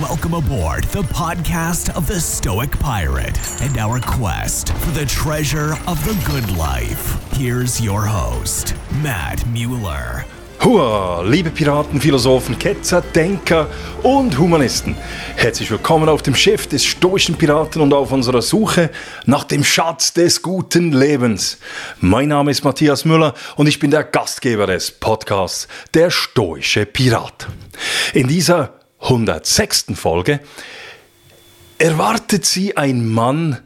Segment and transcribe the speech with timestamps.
[0.00, 6.04] Welcome aboard the podcast of the Stoic Pirate and our quest for the treasure of
[6.04, 7.16] the good life.
[7.32, 10.26] Here's your host, Matt Mueller.
[10.62, 13.68] Hua, liebe Piraten, Philosophen, Ketzer, Denker
[14.02, 14.94] und Humanisten.
[15.34, 18.90] Herzlich willkommen auf dem Schiff des stoischen Piraten und auf unserer Suche
[19.24, 21.56] nach dem Schatz des guten Lebens.
[22.02, 27.46] Mein Name ist Matthias Müller und ich bin der Gastgeber des Podcasts Der stoische Pirat.
[28.12, 29.86] In dieser 106.
[29.94, 30.40] Folge
[31.78, 33.58] erwartet Sie ein Mann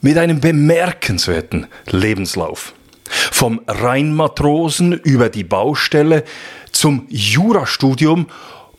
[0.00, 2.74] mit einem bemerkenswerten Lebenslauf.
[3.08, 6.24] Vom Rheinmatrosen über die Baustelle
[6.70, 8.28] zum Jurastudium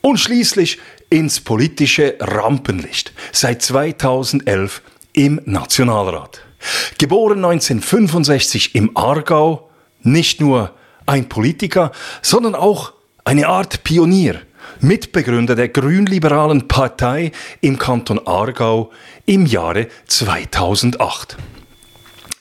[0.01, 3.13] und schließlich ins politische Rampenlicht.
[3.33, 4.81] Seit 2011
[5.13, 6.41] im Nationalrat.
[6.97, 9.69] Geboren 1965 im Aargau,
[10.01, 10.73] nicht nur
[11.05, 12.93] ein Politiker, sondern auch
[13.25, 14.41] eine Art Pionier,
[14.81, 17.31] Mitbegründer der grünliberalen Partei
[17.61, 18.91] im Kanton Aargau
[19.25, 21.37] im Jahre 2008.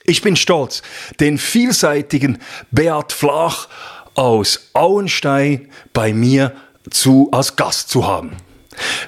[0.05, 0.83] Ich bin stolz,
[1.20, 2.39] den vielseitigen
[2.70, 3.69] Beat Flach
[4.15, 6.53] aus Auenstein bei mir
[6.91, 8.33] zu, als Gast zu haben.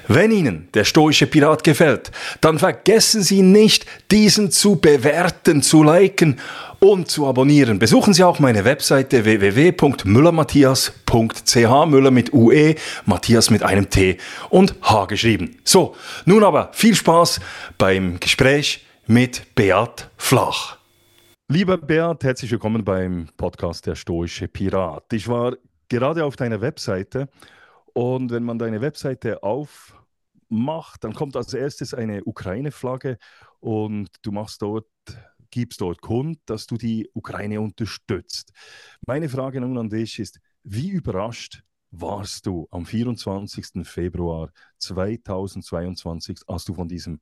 [0.07, 6.39] Wenn Ihnen der stoische Pirat gefällt, dann vergessen Sie nicht, diesen zu bewerten, zu liken
[6.83, 7.79] und zu abonnieren.
[7.79, 14.17] Besuchen Sie auch meine Webseite www.müllermatthias.ch, Müller mit UE, Matthias mit einem T
[14.49, 15.55] und H geschrieben.
[15.63, 15.95] So,
[16.25, 17.39] nun aber viel Spaß
[17.77, 20.77] beim Gespräch mit Beat Flach.
[21.47, 25.05] Lieber Beat, herzlich willkommen beim Podcast Der Stoische Pirat.
[25.13, 25.53] Ich war
[25.87, 27.29] gerade auf deiner Webseite
[27.93, 33.19] und wenn man deine Webseite aufmacht, dann kommt als erstes eine Ukraine-Flagge
[33.61, 34.83] und du machst dort,
[35.53, 38.51] gibst dort kund, dass du die Ukraine unterstützt.
[39.05, 43.85] Meine Frage nun an dich ist, wie überrascht warst du am 24.
[43.87, 47.19] Februar 2022, als du von diesem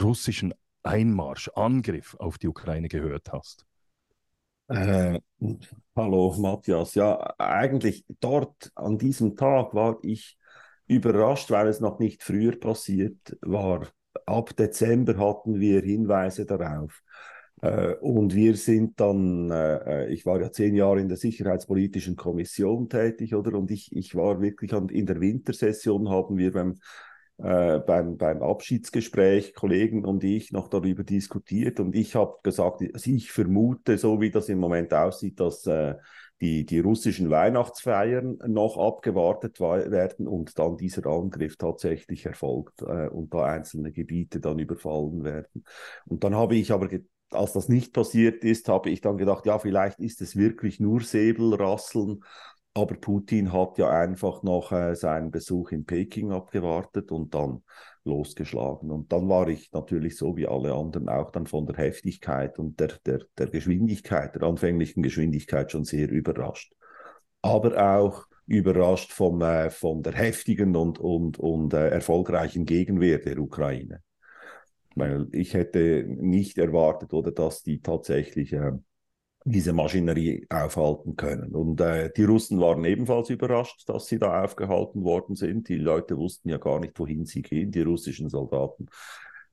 [0.00, 3.64] russischen Einmarsch, Angriff auf die Ukraine gehört hast?
[4.66, 5.20] Äh,
[5.94, 10.36] hallo Matthias, ja, eigentlich dort an diesem Tag war ich
[10.88, 13.86] überrascht, weil es noch nicht früher passiert war.
[14.26, 17.00] Ab Dezember hatten wir Hinweise darauf.
[17.62, 22.88] Äh, und wir sind dann, äh, ich war ja zehn Jahre in der Sicherheitspolitischen Kommission
[22.88, 23.58] tätig, oder?
[23.58, 26.76] Und ich, ich war wirklich an, in der Wintersession haben wir beim
[27.42, 33.10] äh, beim, beim Abschiedsgespräch Kollegen und ich noch darüber diskutiert und ich habe gesagt, also
[33.10, 35.94] ich vermute, so wie das im Moment aussieht, dass äh,
[36.40, 43.32] die, die russischen Weihnachtsfeiern noch abgewartet werden und dann dieser Angriff tatsächlich erfolgt äh, und
[43.34, 45.64] da einzelne Gebiete dann überfallen werden.
[46.06, 46.88] Und dann habe ich aber
[47.30, 51.00] als das nicht passiert ist, habe ich dann gedacht, ja, vielleicht ist es wirklich nur
[51.00, 52.22] Säbelrasseln
[52.74, 57.62] aber Putin hat ja einfach noch äh, seinen Besuch in Peking abgewartet und dann
[58.04, 58.90] losgeschlagen.
[58.90, 62.78] Und dann war ich natürlich so wie alle anderen auch dann von der Heftigkeit und
[62.78, 66.72] der, der, der Geschwindigkeit, der anfänglichen Geschwindigkeit schon sehr überrascht.
[67.42, 73.38] Aber auch überrascht vom, äh, von der heftigen und, und, und äh, erfolgreichen Gegenwehr der
[73.38, 74.02] Ukraine.
[74.96, 78.72] Weil ich hätte nicht erwartet, oder dass die tatsächlich äh,
[79.44, 81.54] diese Maschinerie aufhalten können.
[81.54, 85.68] Und äh, die Russen waren ebenfalls überrascht, dass sie da aufgehalten worden sind.
[85.68, 88.86] Die Leute wussten ja gar nicht, wohin sie gehen, die russischen Soldaten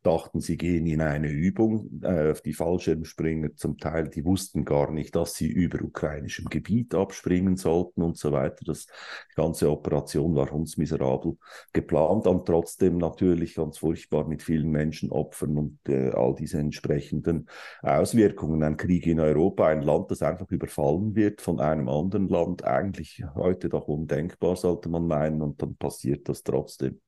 [0.08, 2.02] dachten, sie gehen in eine Übung.
[2.02, 7.58] Äh, die Fallschirmspringer zum Teil, die wussten gar nicht, dass sie über ukrainischem Gebiet abspringen
[7.58, 8.64] sollten und so weiter.
[8.66, 11.38] Das, die ganze Operation war hundsmiserabel
[11.74, 17.50] geplant und trotzdem natürlich ganz furchtbar mit vielen Menschenopfern und äh, all diese entsprechenden
[17.82, 18.64] Auswirkungen.
[18.64, 23.24] Ein Krieg in Europa, ein Land, das einfach überfallen wird von einem anderen Land, eigentlich
[23.36, 27.02] heute doch undenkbar, sollte man meinen, und dann passiert das trotzdem.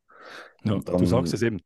[0.64, 1.62] Ja, dann, du sagst es eben,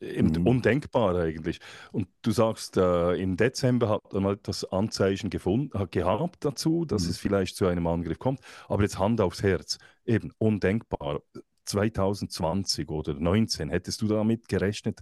[0.00, 0.46] Mhm.
[0.46, 1.60] Undenkbar eigentlich.
[1.92, 7.04] Und du sagst, äh, im Dezember hat man das Anzeichen gefunden, hat gehabt dazu, dass
[7.04, 7.10] mhm.
[7.10, 8.40] es vielleicht zu einem Angriff kommt.
[8.68, 11.20] Aber jetzt Hand aufs Herz, eben undenkbar.
[11.64, 15.00] 2020 oder 2019, hättest du damit gerechnet,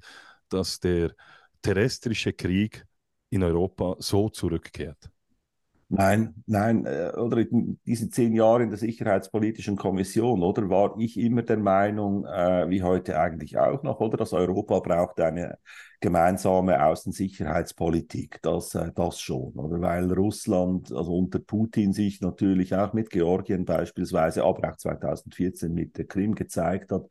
[0.48, 1.14] dass der
[1.62, 2.84] terrestrische Krieg
[3.30, 5.10] in Europa so zurückkehrt?
[5.96, 10.68] Nein, nein, äh, oder in diesen zehn Jahren in der Sicherheitspolitischen Kommission, oder?
[10.68, 15.20] War ich immer der Meinung, äh, wie heute eigentlich auch noch, oder, dass Europa braucht
[15.20, 15.56] eine
[16.00, 19.80] gemeinsame Außensicherheitspolitik, das, äh, das schon, oder?
[19.80, 25.96] Weil Russland, also unter Putin sich natürlich auch mit Georgien beispielsweise, aber auch 2014 mit
[25.96, 27.04] der Krim gezeigt hat,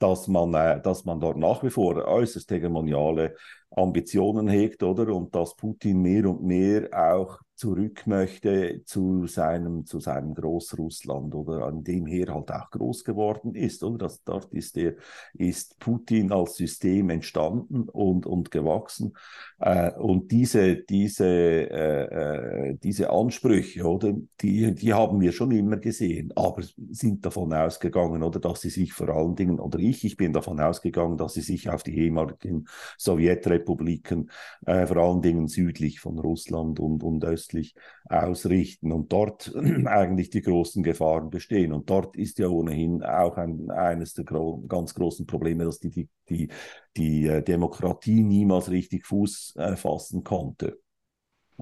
[0.00, 3.36] dass man, äh, dass man dort nach wie vor äußerst hegemoniale
[3.70, 5.14] Ambitionen hegt, oder?
[5.14, 11.66] Und dass Putin mehr und mehr auch zurück möchte zu seinem, zu seinem Großrussland oder
[11.66, 13.82] an dem er halt auch groß geworden ist.
[13.84, 13.98] Oder?
[13.98, 14.94] Das, dort ist, der,
[15.34, 19.16] ist Putin als System entstanden und, und gewachsen.
[19.60, 25.76] Äh, und diese, diese, äh, äh, diese Ansprüche, oder, die, die haben wir schon immer
[25.76, 30.16] gesehen, aber sind davon ausgegangen, oder dass sie sich vor allen Dingen, oder ich, ich
[30.16, 32.66] bin davon ausgegangen, dass sie sich auf die ehemaligen
[32.98, 34.30] Sowjetrepubliken,
[34.66, 37.74] äh, vor allen Dingen südlich von Russland und, und östlich
[38.08, 39.54] ausrichten und dort
[39.86, 41.72] eigentlich die großen Gefahren bestehen.
[41.72, 45.90] Und dort ist ja ohnehin auch ein, eines der gro ganz großen Probleme, dass die,
[45.90, 46.48] die, die,
[46.96, 50.78] die äh, Demokratie niemals richtig Fuß äh, fassen konnte.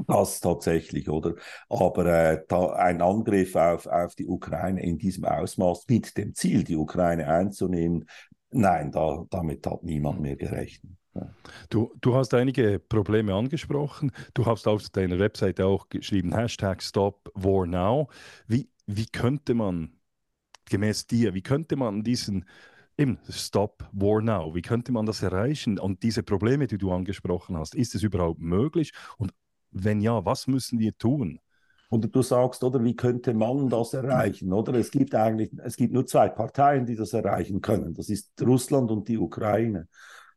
[0.06, 1.34] Das tatsächlich, oder?
[1.68, 2.44] Aber äh,
[2.76, 8.08] ein Angriff auf, auf die Ukraine in diesem Ausmaß mit dem Ziel, die Ukraine einzunehmen,
[8.50, 10.92] nein, da, damit hat niemand mehr gerechnet.
[11.68, 14.12] Du, du hast einige Probleme angesprochen.
[14.32, 18.08] Du hast auf deiner Webseite auch geschrieben, Hashtag Stop War Now.
[18.46, 19.92] Wie, wie könnte man,
[20.70, 22.46] gemäß dir, wie könnte man diesen
[23.02, 25.78] eben Stop War Now, wie könnte man das erreichen?
[25.78, 28.92] Und diese Probleme, die du angesprochen hast, ist es überhaupt möglich?
[29.18, 29.32] Und
[29.72, 31.40] wenn ja, was müssen wir tun?
[31.90, 34.52] Oder du sagst, oder wie könnte man das erreichen?
[34.52, 37.92] Oder es gibt eigentlich, es gibt nur zwei Parteien, die das erreichen können.
[37.92, 39.88] Das ist Russland und die Ukraine.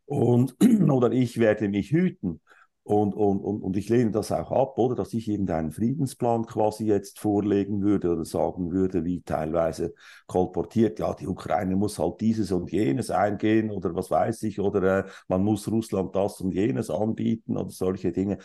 [0.05, 0.55] Und,
[0.89, 2.41] oder ich werde mich hüten.
[2.87, 6.85] Und, und, und, und ich lehne das auch ab, oder dass ich irgendeinen Friedensplan quasi
[6.85, 9.95] jetzt vorlegen würde oder sagen würde, wie teilweise
[10.27, 14.99] kolportiert, ja, die Ukraine muss halt dieses und jenes eingehen oder was weiß ich, oder
[14.99, 18.37] äh, man muss Russland das und jenes anbieten oder solche Dinge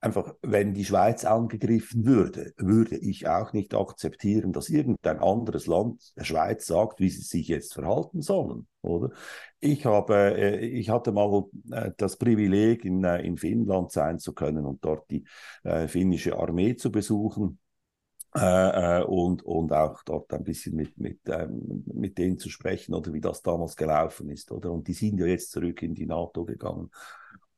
[0.00, 6.16] einfach, wenn die Schweiz angegriffen würde, würde ich auch nicht akzeptieren, dass irgendein anderes Land
[6.16, 9.10] der Schweiz sagt, wie sie sich jetzt verhalten sollen, oder?
[9.60, 14.32] Ich habe, äh, ich hatte mal äh, das Privileg, in, äh, in Finnland sein zu
[14.32, 15.24] können und dort die
[15.88, 17.58] finnische Armee zu besuchen.
[18.34, 23.12] Äh, und, und auch dort ein bisschen mit, mit, ähm, mit denen zu sprechen oder
[23.12, 24.70] wie das damals gelaufen ist, oder?
[24.70, 26.90] Und die sind ja jetzt zurück in die NATO gegangen.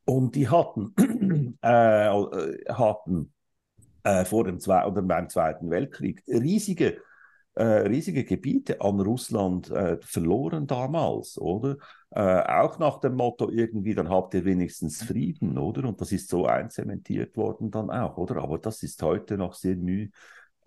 [0.05, 0.95] Und die hatten,
[1.63, 3.33] äh, äh, hatten
[4.03, 6.99] äh, vor dem Zwei oder beim Zweiten Weltkrieg riesige,
[7.55, 11.77] äh, riesige Gebiete an Russland äh, verloren damals, oder?
[12.11, 15.89] Äh, auch nach dem Motto irgendwie, dann habt ihr wenigstens Frieden, oder?
[15.89, 18.43] Und das ist so einzementiert worden dann auch, oder?
[18.43, 20.09] Aber das ist heute noch sehr müh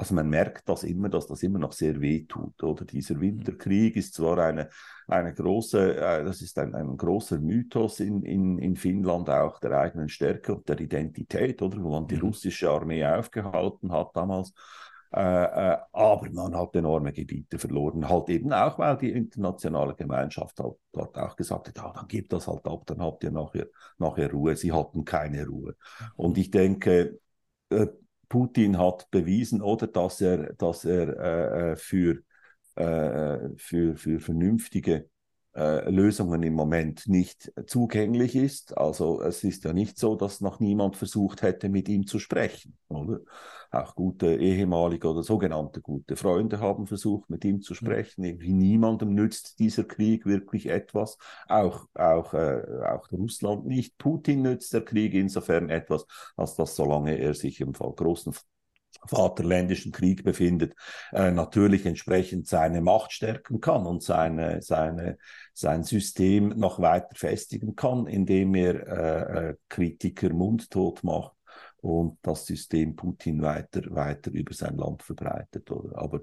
[0.03, 2.61] also man merkt das immer, dass das immer noch sehr weh tut.
[2.61, 4.67] Oder dieser Winterkrieg ist zwar eine,
[5.07, 9.79] eine große, äh, das ist ein, ein großer Mythos in, in, in Finnland auch der
[9.79, 12.23] eigenen Stärke und der Identität, oder wo man die mhm.
[12.23, 14.51] russische Armee aufgehalten hat damals.
[15.13, 20.59] Äh, äh, aber man hat enorme Gebiete verloren, halt eben auch, weil die internationale Gemeinschaft
[20.59, 23.67] halt dort auch gesagt hat, ja, dann gebt das halt ab, dann habt ihr nachher,
[23.99, 24.57] nachher Ruhe.
[24.57, 25.75] Sie hatten keine Ruhe.
[26.17, 27.19] Und ich denke,
[27.69, 27.87] äh,
[28.33, 32.23] Putin hat bewiesen, oder dass er, dass er äh, äh für,
[32.73, 35.07] äh, für, für vernünftige
[35.55, 38.77] äh, Lösungen im Moment nicht zugänglich ist.
[38.77, 42.77] Also es ist ja nicht so, dass noch niemand versucht hätte, mit ihm zu sprechen.
[42.87, 43.19] Oder?
[43.71, 48.23] Auch gute ehemalige oder sogenannte gute Freunde haben versucht, mit ihm zu sprechen.
[48.23, 51.17] Irgendwie niemandem nützt dieser Krieg wirklich etwas.
[51.47, 53.97] Auch, auch, äh, auch Russland nicht.
[53.97, 58.33] Putin nützt der Krieg insofern etwas, als dass solange er sich im Fall großen
[59.07, 60.75] Vaterländischen Krieg befindet,
[61.11, 65.17] äh, natürlich entsprechend seine Macht stärken kann und seine, seine,
[65.53, 71.33] sein System noch weiter festigen kann, indem er äh, äh, Kritiker mundtot macht
[71.81, 75.69] und das System Putin weiter, weiter über sein Land verbreitet.
[75.69, 75.97] Oder?
[75.97, 76.21] Aber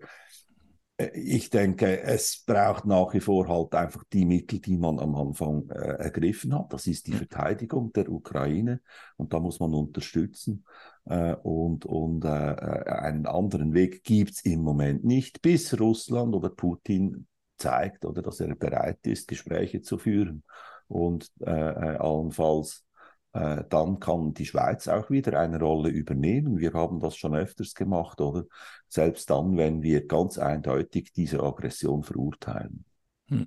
[1.15, 5.69] ich denke, es braucht nach wie vor halt einfach die Mittel, die man am Anfang
[5.71, 6.73] äh, ergriffen hat.
[6.73, 8.81] Das ist die Verteidigung der Ukraine
[9.17, 10.65] und da muss man unterstützen.
[11.05, 16.35] Äh, und und äh, äh einen anderen Weg gibt es im Moment nicht, bis Russland
[16.35, 17.27] oder Putin
[17.57, 20.45] zeigt oder dass er bereit ist, Gespräche zu führen
[20.89, 22.85] und äh, äh allenfalls
[23.33, 26.59] äh, dann kann die Schweiz auch wieder eine Rolle übernehmen.
[26.59, 28.45] Wir haben das schon öfters gemacht, oder?
[28.89, 32.85] Selbst dann, wenn wir ganz eindeutig diese Aggression verurteilen.
[33.29, 33.47] Hm.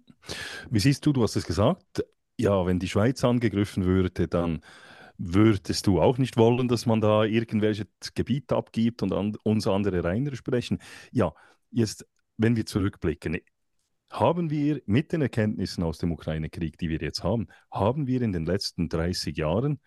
[0.69, 2.05] Wie siehst du, du hast es gesagt,
[2.37, 4.61] ja, wenn die Schweiz angegriffen würde, dann
[5.17, 10.35] würdest du auch nicht wollen, dass man da irgendwelches Gebiet abgibt und an, uns andere
[10.35, 10.79] sprechen.
[11.11, 11.33] Ja,
[11.71, 13.37] jetzt, wenn wir zurückblicken,
[14.13, 18.31] haben wir mit den Erkenntnissen aus dem Ukraine-Krieg, die wir jetzt haben, haben wir in
[18.31, 19.79] den letzten 30 Jahren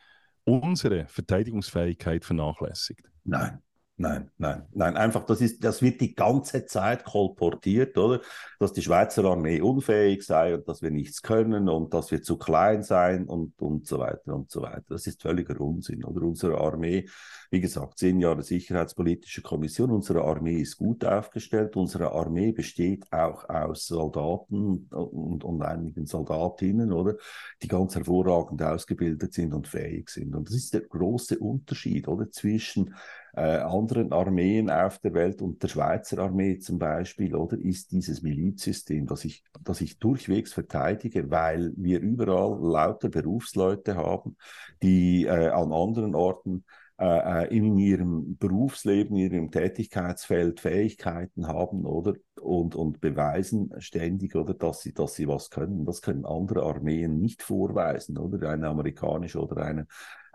[0.45, 3.09] unsere Verteidigungsfähigkeit vernachlässigt?
[3.25, 3.62] Nein.
[3.99, 8.21] Nein, nein, nein, einfach, das ist, das wird die ganze Zeit kolportiert, oder?
[8.59, 12.37] Dass die Schweizer Armee unfähig sei und dass wir nichts können und dass wir zu
[12.37, 14.85] klein seien und, und so weiter und so weiter.
[14.91, 16.26] Das ist völliger Unsinn, oder?
[16.26, 17.09] Unsere Armee,
[17.50, 23.49] wie gesagt, zehn Jahre Sicherheitspolitische Kommission, unsere Armee ist gut aufgestellt, unsere Armee besteht auch
[23.49, 27.17] aus Soldaten und, und einigen Soldatinnen, oder?
[27.62, 30.35] Die ganz hervorragend ausgebildet sind und fähig sind.
[30.35, 32.31] Und das ist der große Unterschied, oder?
[32.31, 32.95] Zwischen
[33.37, 38.23] äh, anderen Armeen auf der Welt und der Schweizer Armee zum Beispiel, oder ist dieses
[38.23, 44.38] Milizsystem, das ich, das ich durchwegs verteidige, weil wir überall lauter Berufsleute haben,
[44.83, 46.64] die äh, an anderen Orten
[46.99, 52.14] äh, äh in ihrem Berufsleben, in ihrem Tätigkeitsfeld Fähigkeiten haben, oder?
[52.40, 55.85] Und, und beweisen ständig, oder, dass sie, dass sie was können.
[55.85, 58.49] Das können andere Armeen nicht vorweisen, oder?
[58.49, 59.87] Eine amerikanische oder eine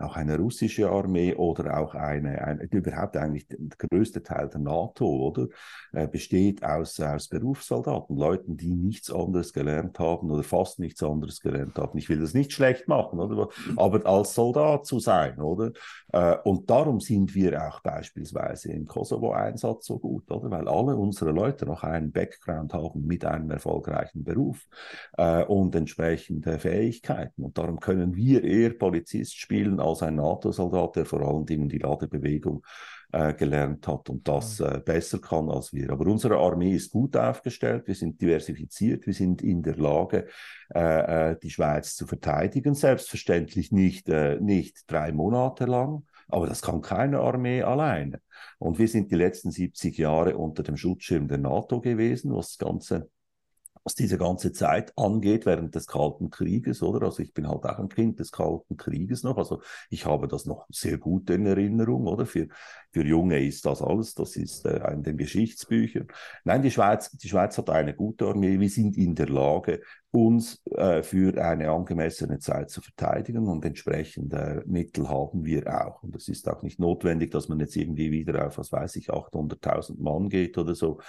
[0.02, 5.06] auch eine russische Armee oder auch eine, eine überhaupt eigentlich der größte Teil der NATO,
[5.06, 5.48] oder,
[5.92, 11.40] äh, besteht aus, aus Berufssoldaten, Leuten, die nichts anderes gelernt haben oder fast nichts anderes
[11.40, 11.98] gelernt haben.
[11.98, 15.72] Ich will das nicht schlecht machen, oder, aber als Soldat zu sein, oder?
[16.12, 20.50] Äh, und darum sind wir auch beispielsweise im Kosovo-Einsatz so gut, oder?
[20.50, 24.66] Weil alle unsere Leute noch einen Background haben mit einem erfolgreichen Beruf
[25.16, 27.44] äh, und entsprechende Fähigkeiten.
[27.44, 31.68] Und darum können wir eher Polizist spielen als als ein NATO-Soldat, der vor allen Dingen
[31.68, 32.64] die Ladebewegung
[33.12, 35.90] äh, gelernt hat und das äh, besser kann als wir.
[35.90, 40.26] Aber unsere Armee ist gut aufgestellt, wir sind diversifiziert, wir sind in der Lage,
[40.74, 42.74] äh, äh die Schweiz zu verteidigen.
[42.74, 48.20] Selbstverständlich nicht, äh, nicht drei Monate lang, aber das kann keine Armee alleine.
[48.58, 52.66] Und wir sind die letzten 70 Jahre unter dem Schutzschirm der NATO gewesen, was das
[52.66, 53.10] Ganze
[53.84, 57.06] was diese ganze Zeit angeht während des Kalten Krieges, oder?
[57.06, 59.36] Also ich bin halt auch ein Kind des Kalten Krieges noch.
[59.38, 62.26] Also ich habe das noch sehr gut in Erinnerung, oder?
[62.26, 62.48] Für,
[62.92, 66.06] für Junge ist das alles, das ist äh, in den Geschichtsbüchern.
[66.44, 68.60] Nein, die Schweiz, die Schweiz hat eine gute Armee.
[68.60, 69.80] Wir sind in der Lage,
[70.12, 76.02] uns äh, für eine angemessene Zeit zu verteidigen und entsprechende Mittel haben wir auch.
[76.02, 79.10] Und es ist auch nicht notwendig, dass man jetzt irgendwie wieder auf, was weiß ich,
[79.10, 81.00] 800.000 Mann geht oder so.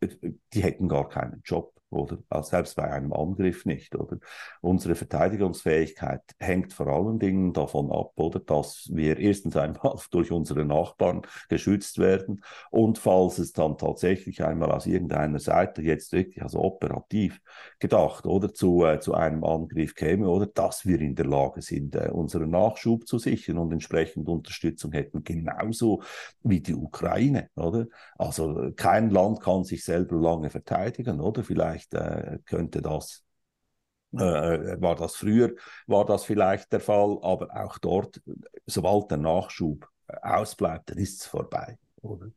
[0.00, 0.08] Äh,
[0.52, 4.18] die hätten gar keinen Job oder selbst bei einem Angriff nicht, oder?
[4.60, 10.64] Unsere Verteidigungsfähigkeit hängt vor allen Dingen davon ab, oder, dass wir erstens einmal durch unsere
[10.64, 16.60] Nachbarn geschützt werden und falls es dann tatsächlich einmal aus irgendeiner Seite jetzt wirklich also
[16.60, 17.40] operativ
[17.78, 21.94] gedacht oder zu, äh, zu einem Angriff käme, oder dass wir in der Lage sind,
[21.94, 26.02] äh, unseren Nachschub zu sichern und entsprechend Unterstützung hätten, genauso
[26.42, 27.86] wie die Ukraine, oder?
[28.16, 31.44] Also kein Land kann sich selber lange verteidigen, oder?
[31.44, 33.22] Vielleicht vielleicht äh, könnte das
[34.12, 35.54] äh, war das früher,
[35.86, 38.20] war das vielleicht der Fall, aber auch dort,
[38.66, 42.30] sobald der Nachschub äh, ausbleibt, dann ist es vorbei, oder?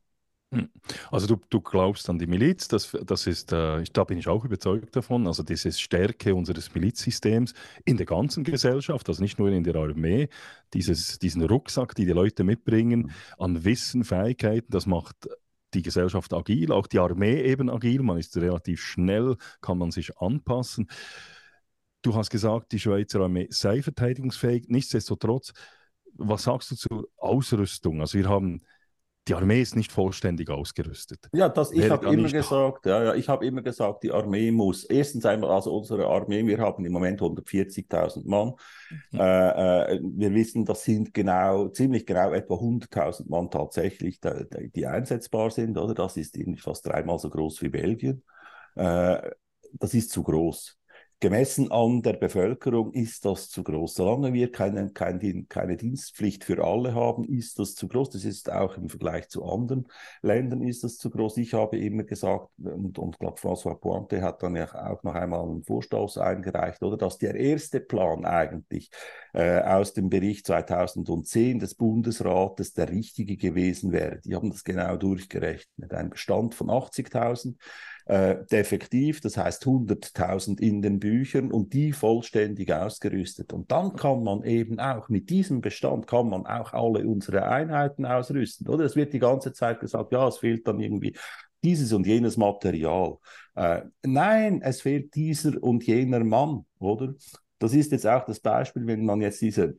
[0.54, 0.70] Hm.
[1.12, 4.44] Also du, du glaubst an die Miliz, das, das ist, äh, da bin ich auch
[4.44, 7.54] überzeugt davon, also diese Stärke unseres Milizsystems
[7.86, 10.28] in der ganzen Gesellschaft, also nicht nur in der Armee,
[10.74, 13.12] dieses, diesen Rucksack, die die Leute mitbringen, mhm.
[13.38, 15.30] an Wissen, Fähigkeiten, das macht
[15.74, 18.02] die Gesellschaft agil, auch die Armee eben agil.
[18.04, 20.90] Man ist relativ schnell, kann man sich anpassen.
[22.02, 24.68] Du hast gesagt, die Schweizer Armee sei verteidigungsfähig.
[24.68, 25.54] Nichtsdestotrotz,
[26.16, 28.02] was sagst du zur Ausrüstung?
[28.02, 28.62] Also wir haben
[29.32, 31.30] die Armee ist nicht vollständig ausgerüstet.
[31.32, 34.84] Ja, das, ich habe immer gesagt, ja, ja, ich habe immer gesagt, die Armee muss
[34.84, 38.54] erstens einmal, also unsere Armee, wir haben im Moment 140.000 Mann.
[39.12, 39.20] Mhm.
[39.20, 44.86] Äh, äh, wir wissen, das sind genau, ziemlich genau etwa 100.000 Mann tatsächlich, die, die,
[44.86, 45.94] einsetzbar sind, oder?
[45.94, 48.24] Das ist fast dreimal so groß wie Belgien.
[48.76, 49.32] Äh,
[49.80, 50.78] das ist zu groß
[51.22, 53.94] gemessen an der Bevölkerung ist das zu groß.
[53.94, 58.10] Solange wir keine, keine, keine Dienstpflicht für alle haben, ist das zu groß.
[58.10, 59.88] Das ist auch im Vergleich zu anderen
[60.24, 61.38] Ländern ist das zu groß.
[61.38, 65.48] Ich habe immer gesagt, und, und glaube, François Pointe hat dann ja auch noch einmal
[65.48, 68.90] einen Vorstoß eingereicht, oder, dass der erste Plan eigentlich
[69.34, 74.20] äh, aus dem Bericht 2010 des Bundesrates der richtige gewesen wäre.
[74.26, 75.94] Die haben das genau durchgerechnet.
[75.94, 77.56] Ein Bestand von 80.000
[78.12, 83.54] äh, defektiv, das heißt 100.000 in den Büchern und die vollständig ausgerüstet.
[83.54, 88.06] Und dann kann man eben auch mit diesem Bestand kann man auch alle unsere Einheiten
[88.06, 88.84] ausrüsten, oder?
[88.84, 91.16] Es wird die ganze Zeit gesagt, ja, es fehlt dann irgendwie
[91.64, 93.16] dieses und jenes Material.
[93.56, 97.14] Äh, nein, es fehlt dieser und jener Mann, oder?
[97.60, 99.78] Das ist jetzt auch das Beispiel, wenn man jetzt diese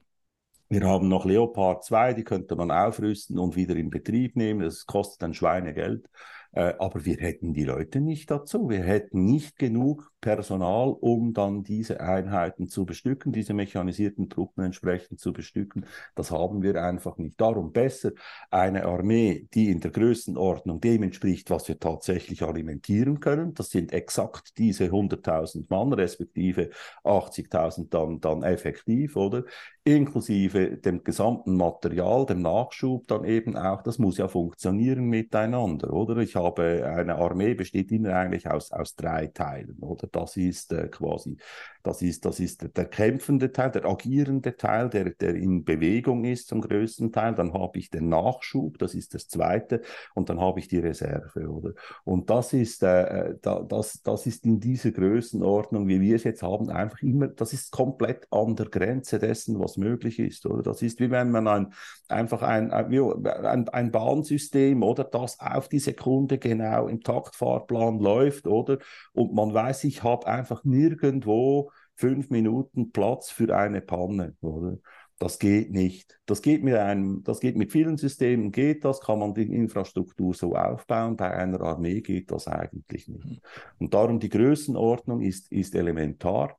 [0.71, 4.61] wir haben noch Leopard 2, die könnte man aufrüsten und wieder in Betrieb nehmen.
[4.61, 6.09] Das kostet ein Schweinegeld.
[6.53, 8.69] Äh, aber wir hätten die Leute nicht dazu.
[8.69, 15.21] Wir hätten nicht genug Personal, um dann diese Einheiten zu bestücken, diese mechanisierten Truppen entsprechend
[15.21, 15.85] zu bestücken.
[16.15, 17.39] Das haben wir einfach nicht.
[17.41, 18.13] Darum besser
[18.51, 23.53] eine Armee, die in der Größenordnung dem entspricht, was wir tatsächlich alimentieren können.
[23.53, 26.71] Das sind exakt diese 100.000 Mann, respektive
[27.05, 29.45] 80.000 dann, dann effektiv, oder?
[29.85, 33.83] Inklusive dem gesamten Material, dem Nachschub dann eben auch.
[33.83, 36.19] Das muss ja funktionieren miteinander, oder?
[36.19, 40.07] Ich habe eine Armee besteht immer eigentlich aus, aus drei Teilen, oder?
[40.13, 41.37] Das ist äh, quasi,
[41.83, 46.49] das ist, das ist der kämpfende Teil, der agierende Teil, der, der in Bewegung ist
[46.49, 47.35] zum größten Teil.
[47.35, 49.83] Dann habe ich den Nachschub, das ist das zweite,
[50.15, 51.73] und dann habe ich die Reserve, oder?
[52.05, 56.25] Und das ist, äh, äh da, das, das ist in dieser Größenordnung, wie wir es
[56.25, 60.63] jetzt haben, einfach immer, das ist komplett an der Grenze dessen, was möglich ist, oder?
[60.63, 61.73] Das ist wie wenn man ein,
[62.09, 65.05] einfach ein, ein, ein Bahnsystem, oder?
[65.05, 68.79] Das auf die Sekunde genau im Taktfahrplan läuft, oder?
[69.13, 74.79] Und man weiß, ich habe einfach nirgendwo fünf Minuten Platz für eine Panne, oder?
[75.23, 76.19] Das geht nicht.
[76.27, 80.35] Das geht mit einem, das geht mit vielen Systemen, geht das, kann man die Infrastruktur
[80.35, 81.17] so aufbauen.
[81.17, 83.41] Bei einer Armee geht das eigentlich nicht.
[83.79, 86.59] Und darum die Größenordnung ist, ist elementar.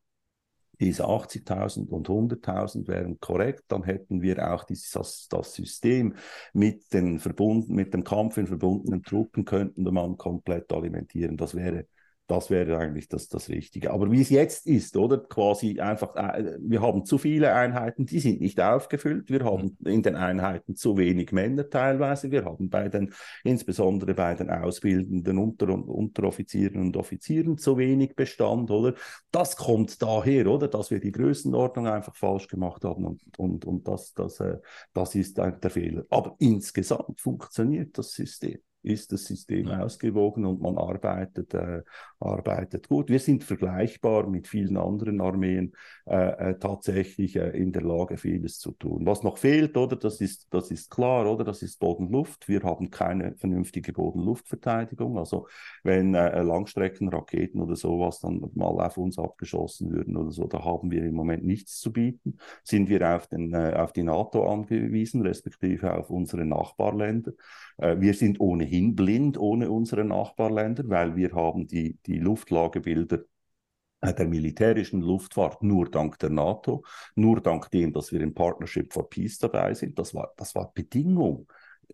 [0.80, 6.16] Diese 80.000 und 100.000 wären korrekt, dann hätten wir auch dieses, das, das System
[6.54, 11.36] mit, den verbunden, mit dem Kampf in verbundenen Truppen, könnten man komplett alimentieren.
[11.36, 11.86] Das wäre
[12.28, 13.92] das wäre eigentlich das, das Richtige.
[13.92, 15.18] Aber wie es jetzt ist, oder?
[15.18, 19.30] Quasi einfach, äh, wir haben zu viele Einheiten, die sind nicht aufgefüllt.
[19.30, 19.88] Wir haben mhm.
[19.88, 22.32] in den Einheiten zu wenig Männer teilweise.
[22.32, 23.14] Wir haben bei den,
[23.44, 28.94] insbesondere bei den ausbildenden Unter- und Unteroffizieren und Offizieren zu wenig Bestand, oder?
[29.32, 30.70] Das kommt daher, oder?
[30.70, 34.60] Dass wir die Größenordnung einfach falsch gemacht haben und, und, und das, das, äh,
[34.94, 36.06] das ist der Fehler.
[36.10, 39.80] Aber insgesamt funktioniert das System ist das System ja.
[39.80, 41.82] ausgewogen und man arbeitet, äh,
[42.20, 43.10] arbeitet gut.
[43.10, 45.74] Wir sind vergleichbar mit vielen anderen Armeen
[46.06, 49.06] äh, äh, tatsächlich äh, in der Lage, vieles zu tun.
[49.06, 52.50] Was noch fehlt, oder, das ist, das ist klar, oder, das ist Bodenluft.
[52.50, 55.18] Wir haben keine vernünftige Bodenluftverteidigung.
[55.18, 55.48] Also
[55.84, 60.92] wenn äh, Langstreckenraketen oder sowas dann mal auf uns abgeschossen würden oder so, da haben
[60.92, 62.38] wir im Moment nichts zu bieten.
[62.64, 67.32] Sind wir auf, den, auf die NATO angewiesen, respektive auf unsere Nachbarländer.
[67.78, 73.20] Wir sind ohnehin blind ohne unsere Nachbarländer, weil wir haben die, die Luftlagebilder
[74.02, 76.84] äh, der militärischen Luftfahrt nur dank der NATO,
[77.16, 79.98] nur dank dem, dass wir im Partnership for Peace dabei sind.
[79.98, 81.48] Das war, das war Bedingung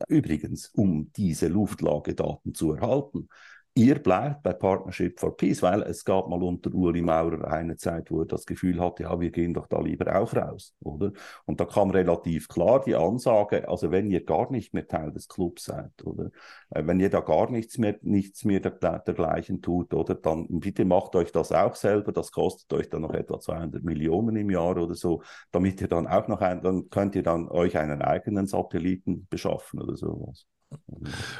[0.08, 3.30] übrigens, um diese Luftlagedaten zu erhalten.
[3.76, 8.12] Ihr bleibt bei Partnership for Peace, weil es gab mal unter Uli Maurer eine Zeit,
[8.12, 11.14] wo er das Gefühl hatte, ja, wir gehen doch da lieber auch raus, oder?
[11.46, 15.30] Und da kam relativ klar die Ansage, also wenn ihr gar nicht mehr Teil des
[15.30, 16.32] Clubs seid, oder?
[16.72, 20.16] Äh, wenn ihr da gar nichts mehr, nichts mehr der, dergleichen tut, oder?
[20.16, 24.36] Dann bitte macht euch das auch selber, das kostet euch dann noch etwa 200 Millionen
[24.36, 27.78] im Jahr oder so, damit ihr dann auch noch ein, dann könnt ihr dann euch
[27.78, 30.48] einen eigenen Satelliten beschaffen oder sowas.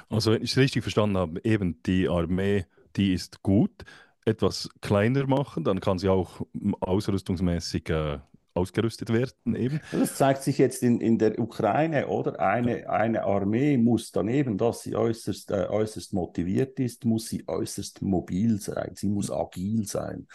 [0.10, 2.66] Also, wenn ich es richtig verstanden habe, eben die Armee,
[2.96, 3.84] die ist gut,
[4.26, 6.42] etwas kleiner machen, dann kann sie auch
[6.82, 8.20] ausrüstungsmäßig äh,
[8.54, 9.80] ausgerüstet werden eben.
[9.92, 12.40] Das zeigt sich jetzt in, in der Ukraine, oder?
[12.40, 18.02] Eine, eine Armee muss daneben, dass sie äußerst, äh, äußerst motiviert ist, muss sie äußerst
[18.02, 20.28] mobil sein, sie muss agil sein.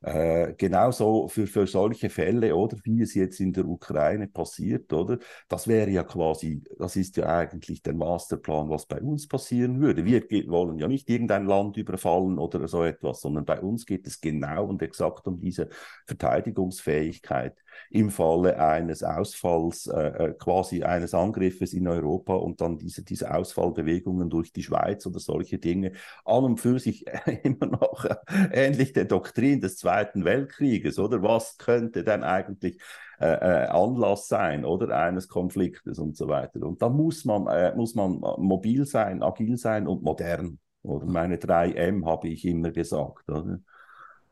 [0.00, 5.18] Äh, genauso für, für solche Fälle, oder wie es jetzt in der Ukraine passiert, oder?
[5.48, 10.04] Das wäre ja quasi, das ist ja eigentlich der Masterplan, was bei uns passieren würde.
[10.04, 14.20] Wir wollen ja nicht irgendein Land überfallen oder so etwas, sondern bei uns geht es
[14.20, 15.68] genau und exakt um diese
[16.06, 17.56] Verteidigungsfähigkeit
[17.90, 23.34] im Falle eines Ausfalls, äh, äh, quasi eines Angriffes in Europa und dann diese, diese
[23.34, 25.92] Ausfallbewegungen durch die Schweiz oder solche Dinge,
[26.24, 27.06] an und für sich
[27.42, 28.04] immer noch
[28.52, 31.22] ähnlich der Doktrin des Zweiten Weltkrieges, oder?
[31.22, 32.80] Was könnte denn eigentlich
[33.20, 34.96] äh, äh, Anlass sein, oder?
[34.96, 36.62] Eines Konfliktes und so weiter.
[36.62, 40.60] Und da muss man, äh, muss man mobil sein, agil sein und modern.
[40.82, 43.58] Oder meine drei M habe ich immer gesagt, oder?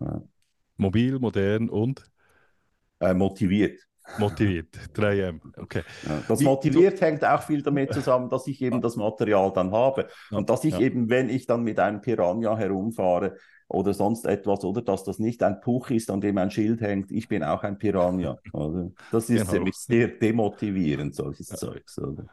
[0.00, 0.22] Ja.
[0.76, 2.04] Mobil, modern und?
[3.00, 3.80] Äh, motiviert.
[4.18, 5.82] Motiviert, 3M, okay.
[6.06, 10.08] Ja, das motiviert hängt auch viel damit zusammen, dass ich eben das Material dann habe
[10.30, 10.80] und dass ich ja.
[10.80, 13.36] eben, wenn ich dann mit einem Piranha herumfahre
[13.68, 17.10] oder sonst etwas, oder dass das nicht ein Puch ist, an dem ein Schild hängt,
[17.10, 18.38] ich bin auch ein Piranha.
[18.52, 18.92] Oder?
[19.10, 19.66] Das ist genau.
[19.72, 21.56] sehr demotivierend, solches ja.
[21.56, 21.98] Zeugs.
[21.98, 22.26] Oder?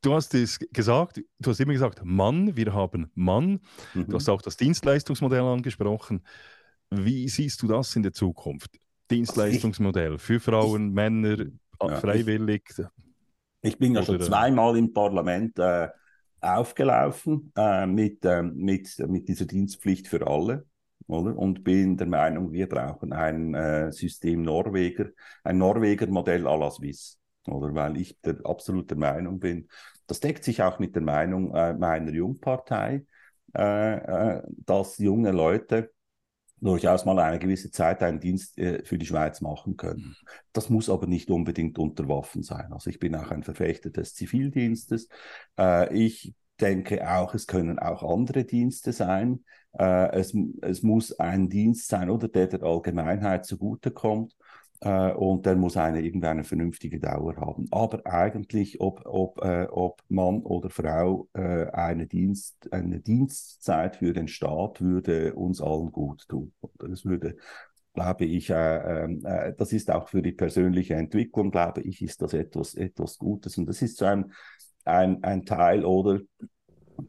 [0.00, 3.60] Du hast es gesagt, du hast immer gesagt, Mann, wir haben Mann.
[3.94, 4.08] Mhm.
[4.08, 6.26] Du hast auch das Dienstleistungsmodell angesprochen.
[6.90, 8.81] Wie siehst du das in der Zukunft?
[9.12, 11.36] Dienstleistungsmodell für Frauen, ich, Männer,
[11.80, 12.62] ja, freiwillig.
[13.60, 15.88] Ich, ich, bin ja schon zweimal im Parlament äh,
[16.40, 20.66] aufgelaufen äh, mit, äh, mit, mit dieser Dienstpflicht für alle.
[21.06, 21.36] oder?
[21.36, 25.10] Und bin der Meinung, wir brauchen ein äh, System Norweger,
[25.44, 27.74] ein Norweger Modell à la Swiss, oder?
[27.74, 29.68] Weil ich der absolute Meinung bin,
[30.06, 33.06] das deckt sich auch mit der Meinung äh, meiner Jungpartei,
[33.54, 35.92] äh, äh, dass junge Leute
[36.62, 40.16] durchaus mal eine gewisse Zeit einen Dienst äh, für die Schweiz machen können.
[40.52, 42.72] Das muss aber nicht unbedingt unter Waffen sein.
[42.72, 45.08] Also ich bin auch ein Verfechter des Zivildienstes.
[45.58, 49.44] Äh, ich denke auch, es können auch andere Dienste sein.
[49.78, 54.36] Äh, es, es muss ein Dienst sein, oder der der Allgemeinheit zugutekommt
[54.82, 57.66] äh, und der muss eine irgendeine vernünftige Dauer haben.
[57.70, 64.12] Aber eigentlich, ob, ob, äh, ob Mann oder Frau äh, eine, Dienst, eine Dienstzeit für
[64.12, 66.52] den Staat würde uns allen gut tun.
[66.78, 67.36] Das würde
[67.94, 72.22] glaube ich, äh, ähm, äh, das ist auch für die persönliche Entwicklung, glaube ich, ist
[72.22, 73.58] das etwas, etwas Gutes.
[73.58, 74.32] Und das ist so ein,
[74.84, 76.20] ein, ein Teil, oder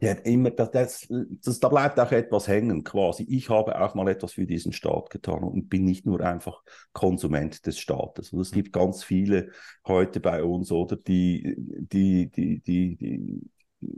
[0.00, 1.06] der immer, das, das,
[1.44, 3.24] das, da bleibt auch etwas hängen quasi.
[3.28, 7.66] Ich habe auch mal etwas für diesen Staat getan und bin nicht nur einfach Konsument
[7.66, 8.32] des Staates.
[8.32, 9.50] Und es gibt ganz viele
[9.86, 13.40] heute bei uns, oder die, die, die, die, die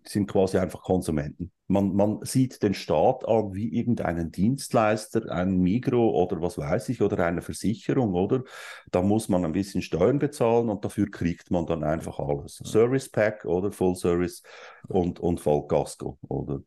[0.05, 1.53] sind quasi einfach Konsumenten.
[1.69, 7.03] Man, man sieht den Staat an wie irgendeinen Dienstleister, ein Migro oder was weiß ich,
[7.03, 8.45] oder eine Versicherung, oder?
[8.91, 12.61] Da muss man ein bisschen Steuern bezahlen und dafür kriegt man dann einfach alles.
[12.65, 14.43] Service Pack oder Full Service
[14.89, 16.61] und, und Vollkasko, oder?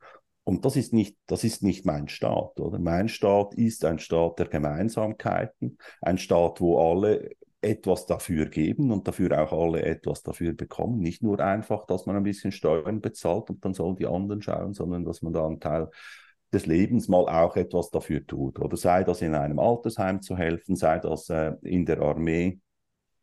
[0.43, 2.79] Und das ist nicht, das ist nicht mein Staat, oder?
[2.79, 7.29] Mein Staat ist ein Staat der Gemeinsamkeiten, ein Staat, wo alle
[7.61, 10.99] etwas dafür geben und dafür auch alle etwas dafür bekommen.
[10.99, 14.73] Nicht nur einfach, dass man ein bisschen Steuern bezahlt und dann sollen die anderen schauen,
[14.73, 15.89] sondern dass man da einen Teil
[16.53, 18.59] des Lebens mal auch etwas dafür tut.
[18.59, 22.59] Oder sei das in einem Altersheim zu helfen, sei das äh, in der Armee,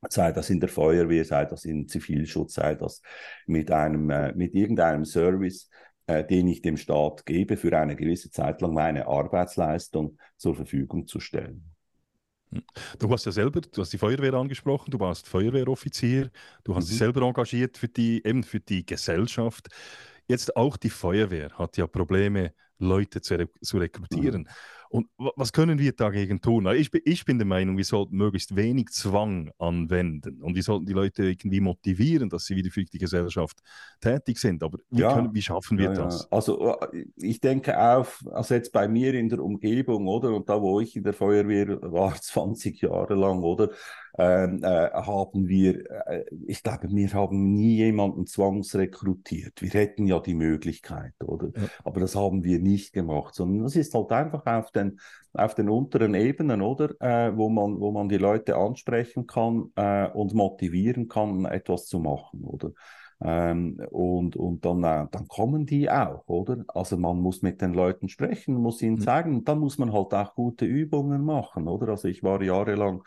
[0.09, 3.03] sei das in der Feuerwehr, sei das im Zivilschutz, sei das
[3.47, 5.69] mit einem, äh, mit irgendeinem Service,
[6.07, 11.07] äh, den ich dem Staat gebe, für eine gewisse Zeit lang meine Arbeitsleistung zur Verfügung
[11.07, 11.76] zu stellen.
[12.99, 16.31] Du hast ja selber, du hast die Feuerwehr angesprochen, du warst Feuerwehroffizier,
[16.65, 16.89] du hast mhm.
[16.89, 19.69] dich selber engagiert für die, eben für die Gesellschaft.
[20.29, 24.43] Jetzt auch die Feuerwehr hat ja Probleme, Leute zu, re zu rekrutieren.
[24.43, 24.49] Mhm.
[24.89, 26.67] Und was können wir dagegen tun?
[26.75, 30.93] Ich, ich bin der Meinung, wir sollten möglichst wenig Zwang anwenden und wir sollten die
[30.93, 33.59] Leute irgendwie motivieren, dass sie wieder für die Gesellschaft
[34.01, 34.63] tätig sind.
[34.63, 36.23] Aber wie, ja, können, wie schaffen wir ja, das?
[36.23, 36.37] Ja.
[36.37, 40.35] Also äh, ich denke auf, also jetzt bei mir in der Umgebung, oder?
[40.35, 43.71] Und da, wo ich in der Feuerwehr war, 20 Jahre lang, oder?
[44.19, 49.61] Ähm, äh, haben wir, äh, ich glaube, wir haben nie jemanden zwangsrekrutiert.
[49.61, 51.51] Wir hätten ja die Möglichkeit, oder?
[51.85, 55.01] Aber das haben wir nicht gemacht, sondern das ist halt einfach auf den,
[55.35, 56.95] auf den unteren Ebenen, oder?
[57.01, 61.99] Äh, wo, man, wo man die Leute ansprechen kann äh, und motivieren kann, etwas zu
[61.99, 62.71] machen, oder?
[63.23, 66.65] Ähm, und und dann, äh, dann kommen die auch, oder?
[66.69, 69.01] Also man muss mit den Leuten sprechen, muss ihnen mhm.
[69.01, 71.89] zeigen, dann muss man halt auch gute Übungen machen, oder?
[71.89, 73.03] Also ich war jahrelang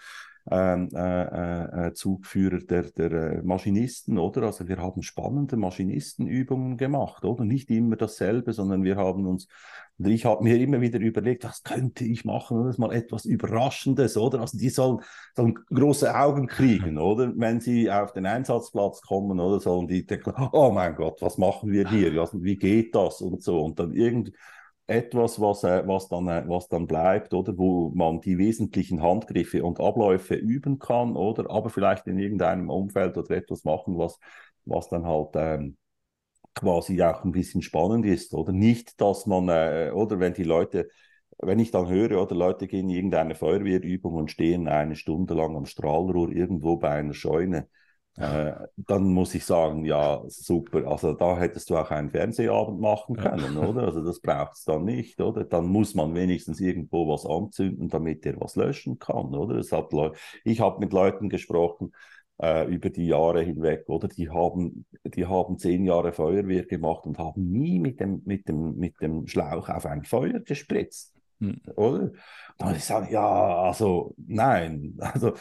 [0.51, 4.43] ähm, äh, äh, äh, Zugführer der, der äh, Maschinisten, oder?
[4.43, 7.45] Also wir haben spannende Maschinistenübungen gemacht, oder?
[7.45, 9.47] Nicht immer dasselbe, sondern wir haben uns,
[9.97, 13.25] und ich habe mir immer wieder überlegt, was könnte ich machen, das ist mal etwas
[13.25, 14.39] Überraschendes, oder?
[14.39, 14.99] Also die sollen,
[15.35, 17.33] sollen große Augen kriegen, oder?
[17.35, 19.59] Wenn sie auf den Einsatzplatz kommen, oder?
[19.59, 22.13] Sollen die denken, oh mein Gott, was machen wir hier?
[22.33, 23.21] Wie geht das?
[23.21, 23.61] Und so.
[23.63, 24.33] Und dann irgendwie
[24.89, 27.57] etwas, was, äh, was, dann, äh, was dann bleibt, oder?
[27.57, 31.49] Wo man die wesentlichen Handgriffe und Abläufe üben kann, oder?
[31.51, 34.19] Aber vielleicht in irgendeinem Umfeld oder etwas machen, was,
[34.65, 35.77] was dann halt ähm,
[36.55, 38.51] quasi auch ein bisschen spannend ist, oder?
[38.51, 40.89] Nicht, dass man, äh, oder wenn die Leute,
[41.39, 45.55] wenn ich dann höre, oder Leute gehen in irgendeine Feuerwehrübung und stehen eine Stunde lang
[45.55, 47.69] am Strahlrohr irgendwo bei einer Scheune,
[48.19, 50.85] äh, dann muss ich sagen, ja, super.
[50.87, 53.65] Also da hättest du auch einen Fernsehabend machen können, ja.
[53.65, 53.83] oder?
[53.83, 55.45] Also das braucht es dann nicht, oder?
[55.45, 59.55] Dann muss man wenigstens irgendwo was anzünden, damit er was löschen kann, oder?
[59.55, 59.93] Es hat
[60.43, 61.93] ich habe mit Leuten gesprochen
[62.41, 64.09] äh, über die Jahre hinweg, oder?
[64.09, 68.75] Die haben, die haben zehn Jahre Feuerwehr gemacht und haben nie mit dem, mit dem,
[68.75, 71.13] mit dem Schlauch auf ein Feuer gespritzt.
[71.39, 71.61] Hm.
[71.77, 72.11] Oder?
[72.59, 75.31] Da muss ich sagen, ja, also nein, also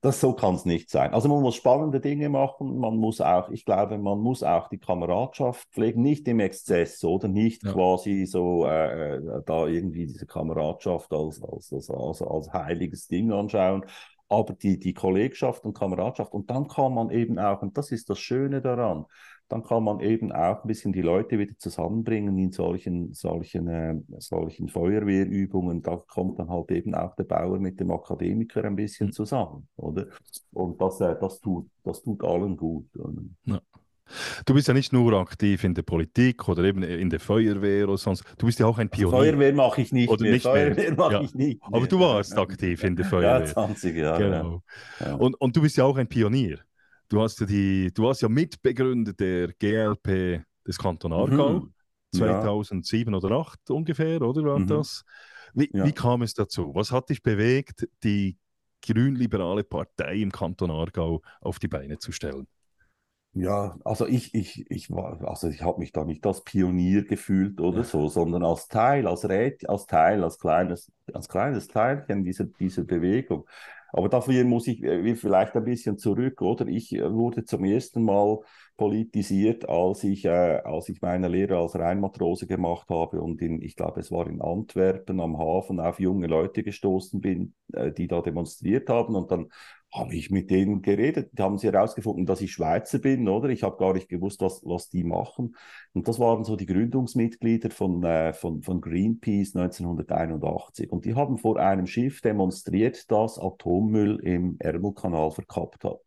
[0.00, 1.12] das so kann es nicht sein.
[1.12, 4.78] Also man muss spannende Dinge machen, man muss auch, ich glaube, man muss auch die
[4.78, 7.72] Kameradschaft pflegen, nicht im Exzess oder nicht ja.
[7.72, 13.30] quasi so äh, äh, da irgendwie diese Kameradschaft als, als, als, als, als heiliges Ding
[13.30, 13.84] anschauen,
[14.30, 18.08] aber die, die Kollegschaft und Kameradschaft und dann kann man eben auch, und das ist
[18.08, 19.04] das Schöne daran,
[19.52, 23.94] dann kann man eben auch ein bisschen die Leute wieder zusammenbringen in solchen, solchen, äh,
[24.16, 25.82] solchen Feuerwehrübungen.
[25.82, 29.12] Da kommt dann halt eben auch der Bauer mit dem Akademiker ein bisschen mhm.
[29.12, 30.06] zusammen, oder?
[30.54, 32.86] Und das, äh, das, tut, das tut allen gut.
[33.44, 33.60] Ja.
[34.46, 37.98] Du bist ja nicht nur aktiv in der Politik oder eben in der Feuerwehr oder
[37.98, 38.24] sonst.
[38.38, 39.32] Du bist ja auch ein also Pionier.
[39.32, 40.32] Feuerwehr mache ich nicht oder mehr.
[40.32, 41.20] Nicht Feuerwehr mache ja.
[41.20, 41.78] ich nicht mehr.
[41.78, 43.40] Aber du warst aktiv in der Feuerwehr.
[43.40, 44.22] Ja, 20 Jahre.
[44.22, 44.62] Genau.
[44.98, 45.14] Ja.
[45.16, 46.60] Und, und du bist ja auch ein Pionier.
[47.12, 51.60] Du hast ja, die, du hast ja Mitbegründer der GLP des Kanton Aargau.
[51.60, 51.74] Mhm.
[52.14, 53.18] 2007 ja.
[53.18, 54.66] oder 2008 ungefähr, oder war mhm.
[54.66, 55.04] das?
[55.52, 55.84] Wie, ja.
[55.84, 56.74] wie, kam es dazu?
[56.74, 58.38] Was hat dich bewegt, die
[58.80, 62.46] grünliberale Partei im Kanton Aargau auf die Beine zu stellen?
[63.34, 67.60] Ja, also ich, ich, ich war, also ich habe mich da nicht als Pionier gefühlt
[67.60, 67.84] oder ja.
[67.84, 72.84] so, sondern als Teil, als Rät, als Teil, als kleines, als kleines Teilchen dieser, dieser
[72.84, 73.46] Bewegung.
[73.92, 76.66] Aber dafür muss ich äh, vielleicht ein bisschen zurück, oder?
[76.66, 78.38] Ich äh, wurde zum ersten Mal
[78.76, 83.76] politisiert, als ich, äh, als ich meine Lehre als Rheinmatrose gemacht habe und in, ich
[83.76, 88.20] glaube, es war in Antwerpen am Hafen auf junge Leute gestoßen bin, äh, die da
[88.22, 89.48] demonstriert haben und dann
[89.94, 91.30] habe ich mit denen geredet.
[91.34, 93.50] Da haben sie herausgefunden, dass ich Schweizer bin, oder?
[93.50, 95.54] Ich habe gar nicht gewusst, was, was die machen.
[95.92, 100.90] Und das waren so die Gründungsmitglieder von, äh, von, von Greenpeace 1981.
[100.90, 106.00] Und die haben vor einem Schiff demonstriert, das Atommüll im Ärmelkanal verkappt hat.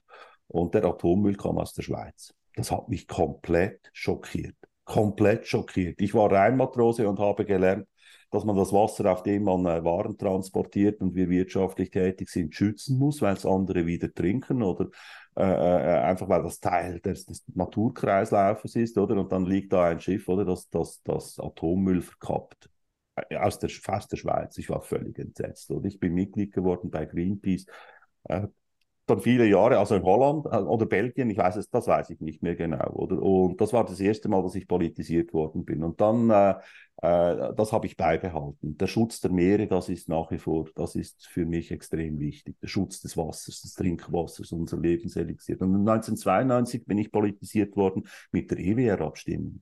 [0.47, 2.33] Und der Atommüll kam aus der Schweiz.
[2.55, 4.55] Das hat mich komplett schockiert.
[4.83, 6.01] Komplett schockiert.
[6.01, 7.87] Ich war Rheinmatrose und habe gelernt,
[8.31, 12.53] dass man das Wasser, auf dem man äh, Waren transportiert und wir wirtschaftlich tätig sind,
[12.53, 14.89] schützen muss, weil es andere wieder trinken oder
[15.37, 19.17] äh, äh, einfach weil das Teil des, des, Naturkreislaufes ist, oder?
[19.17, 22.69] Und dann liegt da ein Schiff, oder, das, das, das Atommüll verkappt.
[23.15, 24.57] Äh, aus der, aus der Schweiz.
[24.57, 25.71] Ich war völlig entsetzt.
[25.71, 25.87] Oder?
[25.87, 27.65] Ich bin Mitglied geworden bei Greenpeace.
[29.07, 32.21] Dann viele Jahre, also in Holland äh, oder Belgien, ich weiß es, das weiß ich
[32.21, 33.21] nicht mehr genau, oder?
[33.21, 35.83] Und das war das erste Mal, dass ich politisiert worden bin.
[35.83, 36.51] Und dann, äh,
[37.01, 38.77] äh, das habe ich beibehalten.
[38.77, 42.55] Der Schutz der Meere, das ist nach wie vor, das ist für mich extrem wichtig.
[42.61, 45.61] Der Schutz des Wassers, des Trinkwassers, unser Lebenselixier.
[45.61, 49.61] Und 1992 bin ich politisiert worden mit der EWR-Abstimmung.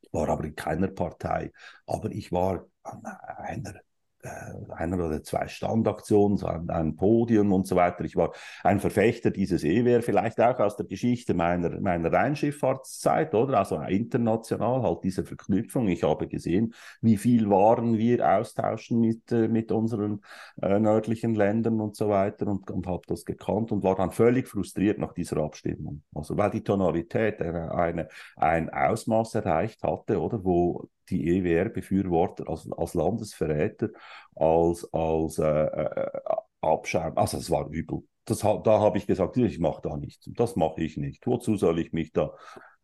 [0.00, 1.50] Ich war aber in keiner Partei,
[1.86, 3.80] aber ich war an einer
[4.22, 8.04] äh, einer oder zwei Standaktionen, ein Podium und so weiter.
[8.04, 13.58] Ich war ein Verfechter dieses EWR, vielleicht auch aus der Geschichte meiner, meiner Rheinschifffahrtszeit, oder?
[13.58, 15.88] Also international halt diese Verknüpfung.
[15.88, 20.20] Ich habe gesehen, wie viel Waren wir austauschen mit, äh, mit unseren
[20.60, 24.48] äh, nördlichen Ländern und so weiter und, und habe das gekannt und war dann völlig
[24.48, 26.02] frustriert nach dieser Abstimmung.
[26.14, 30.44] Also weil die Tonalität eine, eine, ein Ausmaß erreicht hatte, oder?
[30.44, 33.90] Wo die EWR-Befürworter als, als Landesverräter,
[34.34, 36.20] als, als äh, äh,
[36.60, 37.16] Abschaum.
[37.16, 38.02] Also es war übel.
[38.24, 40.28] Das, da habe ich gesagt, ich mache da nichts.
[40.34, 41.26] Das mache ich nicht.
[41.26, 42.32] Wozu soll ich mich da,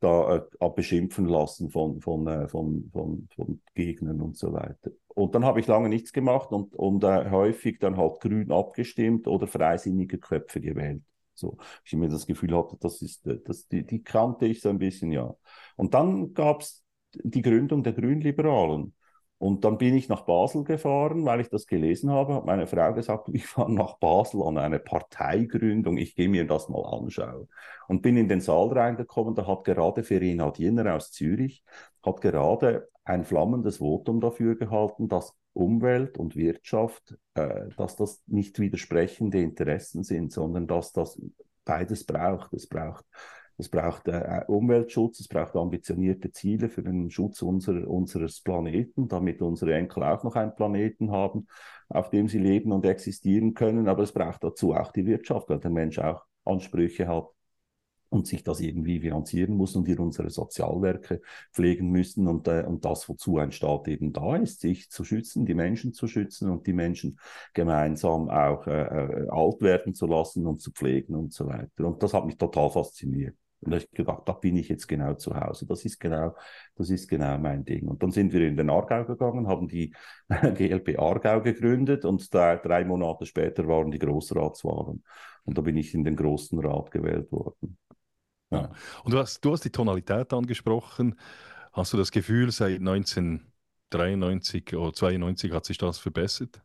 [0.01, 4.91] da äh, beschimpfen lassen von, von, äh, von, von, von Gegnern und so weiter?
[5.09, 9.29] Und dann habe ich lange nichts gemacht und, und äh, häufig dann halt grün abgestimmt
[9.29, 11.03] oder freisinnige Köpfe gewählt.
[11.35, 14.71] So, ich mir das Gefühl hatte, das ist, äh, das, die, die kannte ich so
[14.71, 15.35] ein bisschen, ja.
[15.77, 16.83] Und dann gab es
[17.23, 18.95] die Gründung der Grünliberalen.
[19.39, 22.95] Und dann bin ich nach Basel gefahren, weil ich das gelesen habe, hat meine Frau
[22.95, 27.49] gesagt, ich fahre nach Basel an eine Parteigründung, ich gehe mir das mal anschauen.
[27.89, 31.63] Und bin in den Saal reingekommen, da hat gerade Verena Diener aus Zürich,
[32.03, 38.59] hat gerade ein flammendes Votum dafür gehalten, dass Umwelt und Wirtschaft, äh, dass das nicht
[38.59, 41.21] widersprechende Interessen sind, sondern dass das
[41.65, 42.53] beides braucht.
[42.53, 43.05] Es braucht
[43.59, 49.41] es braucht äh, Umweltschutz, es braucht ambitionierte Ziele für den Schutz unserer, unseres Planeten, damit
[49.41, 51.47] unsere Enkel auch noch einen Planeten haben,
[51.89, 53.89] auf dem sie leben und existieren können.
[53.89, 57.29] Aber es braucht dazu auch die Wirtschaft, weil der Mensch auch Ansprüche hat
[58.09, 62.85] und sich das irgendwie finanzieren muss und wir unsere Sozialwerke pflegen müssen und, äh, und
[62.85, 66.67] das, wozu ein Staat eben da ist, sich zu schützen, die Menschen zu schützen und
[66.67, 67.19] die Menschen
[67.55, 71.87] gemeinsam auch äh, äh alt werden zu lassen und zu pflegen und so weiter.
[71.87, 73.37] Und das hat mich total fasziniert.
[73.67, 75.67] Und da habe ich gedacht, da bin ich jetzt genau zu Hause.
[75.67, 76.37] Das ist genau,
[76.77, 77.89] das ist genau mein Ding.
[77.89, 79.93] Und dann sind wir in den Aargau gegangen, haben die
[80.29, 85.03] GLP Aargau gegründet und da, drei Monate später waren die Großratswahlen.
[85.45, 87.77] Und da bin ich in den Großen Rat gewählt worden.
[88.51, 88.71] Ja.
[89.03, 91.17] Und du hast, du hast die Tonalität angesprochen.
[91.73, 96.63] Hast du das Gefühl, seit 1993 oder 92 hat sich das verbessert?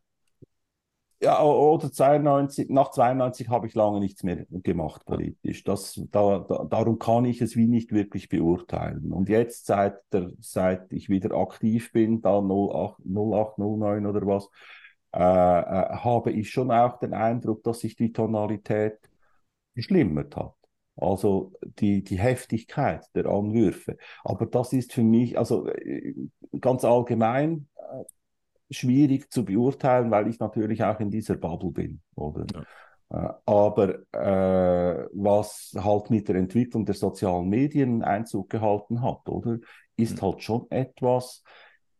[1.23, 5.63] Ja, oder 92, nach 92 habe ich lange nichts mehr gemacht politisch.
[5.63, 9.13] Das, da, da, darum kann ich es wie nicht wirklich beurteilen.
[9.13, 14.49] Und jetzt, seit, der, seit ich wieder aktiv bin, da 08, 08 09 oder was,
[15.13, 18.97] äh, äh, habe ich schon auch den Eindruck, dass sich die Tonalität
[19.75, 20.55] geschlimmert hat.
[20.95, 23.97] Also die, die Heftigkeit der Anwürfe.
[24.23, 26.15] Aber das ist für mich, also äh,
[26.59, 27.67] ganz allgemein,
[28.71, 32.45] schwierig zu beurteilen, weil ich natürlich auch in dieser Bubble bin, oder?
[32.53, 32.63] Ja.
[33.11, 39.59] Äh, aber äh, was halt mit der Entwicklung der sozialen Medien Einzug gehalten hat, oder,
[39.97, 40.21] ist mhm.
[40.25, 41.43] halt schon etwas,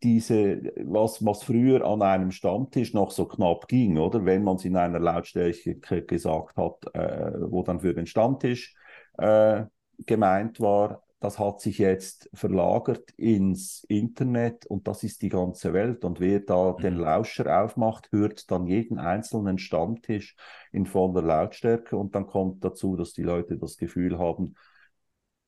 [0.04, 4.66] diese, was, was früher an einem Stammtisch noch so knapp ging, oder wenn man es
[4.66, 8.74] in einer Lautstärke gesagt hat, äh, wo dann für den Stammtisch
[9.18, 9.66] äh,
[10.06, 16.04] gemeint war, das hat sich jetzt verlagert ins Internet und das ist die ganze Welt.
[16.04, 17.02] Und wer da den mhm.
[17.02, 20.36] Lauscher aufmacht, hört dann jeden einzelnen Stammtisch
[20.72, 24.56] in voller Lautstärke und dann kommt dazu, dass die Leute das Gefühl haben,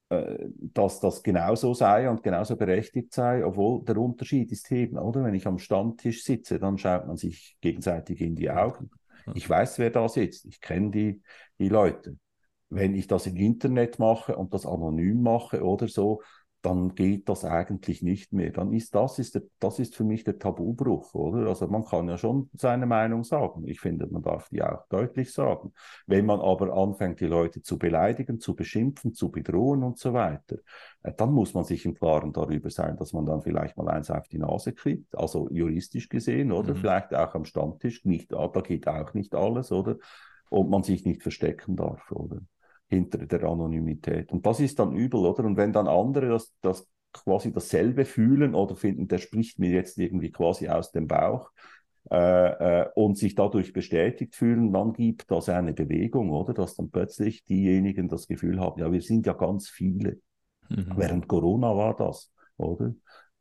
[0.09, 5.23] äh, dass das genauso sei und genauso berechtigt sei, obwohl der Unterschied ist eben, oder?
[5.23, 8.91] Wenn ich am Stammtisch sitze, dann schaut man sich gegenseitig in die Augen.
[9.33, 10.45] Ich weiß, wer da sitzt.
[10.45, 11.21] Ich kenne die,
[11.57, 12.17] die Leute.
[12.75, 16.21] Wenn ich das im Internet mache und das anonym mache oder so,
[16.63, 18.51] dann geht das eigentlich nicht mehr.
[18.51, 21.49] Dann ist das, ist der, das ist für mich der Tabubruch, oder?
[21.49, 23.67] Also man kann ja schon seine Meinung sagen.
[23.67, 25.73] Ich finde, man darf die auch deutlich sagen.
[26.07, 30.55] Wenn man aber anfängt, die Leute zu beleidigen, zu beschimpfen, zu bedrohen und so weiter,
[31.03, 34.09] äh, dann muss man sich im Klaren darüber sein, dass man dann vielleicht mal eins
[34.09, 36.73] auf die Nase kriegt, also juristisch gesehen, oder?
[36.73, 36.77] Mhm.
[36.77, 39.97] Vielleicht auch am Stammtisch, nicht, da geht auch nicht alles, oder?
[40.49, 42.39] Und man sich nicht verstecken darf, oder?
[42.93, 44.31] Hinter der Anonymität.
[44.31, 45.43] Und das ist dann übel, oder?
[45.43, 49.97] Und wenn dann andere das, das quasi dasselbe fühlen oder finden, der spricht mir jetzt
[49.97, 51.51] irgendwie quasi aus dem Bauch
[52.11, 56.53] äh, äh, und sich dadurch bestätigt fühlen, dann gibt das eine Bewegung, oder?
[56.53, 60.19] Dass dann plötzlich diejenigen das Gefühl haben, ja, wir sind ja ganz viele.
[60.69, 60.93] Mhm.
[60.95, 62.93] Während Corona war das, oder?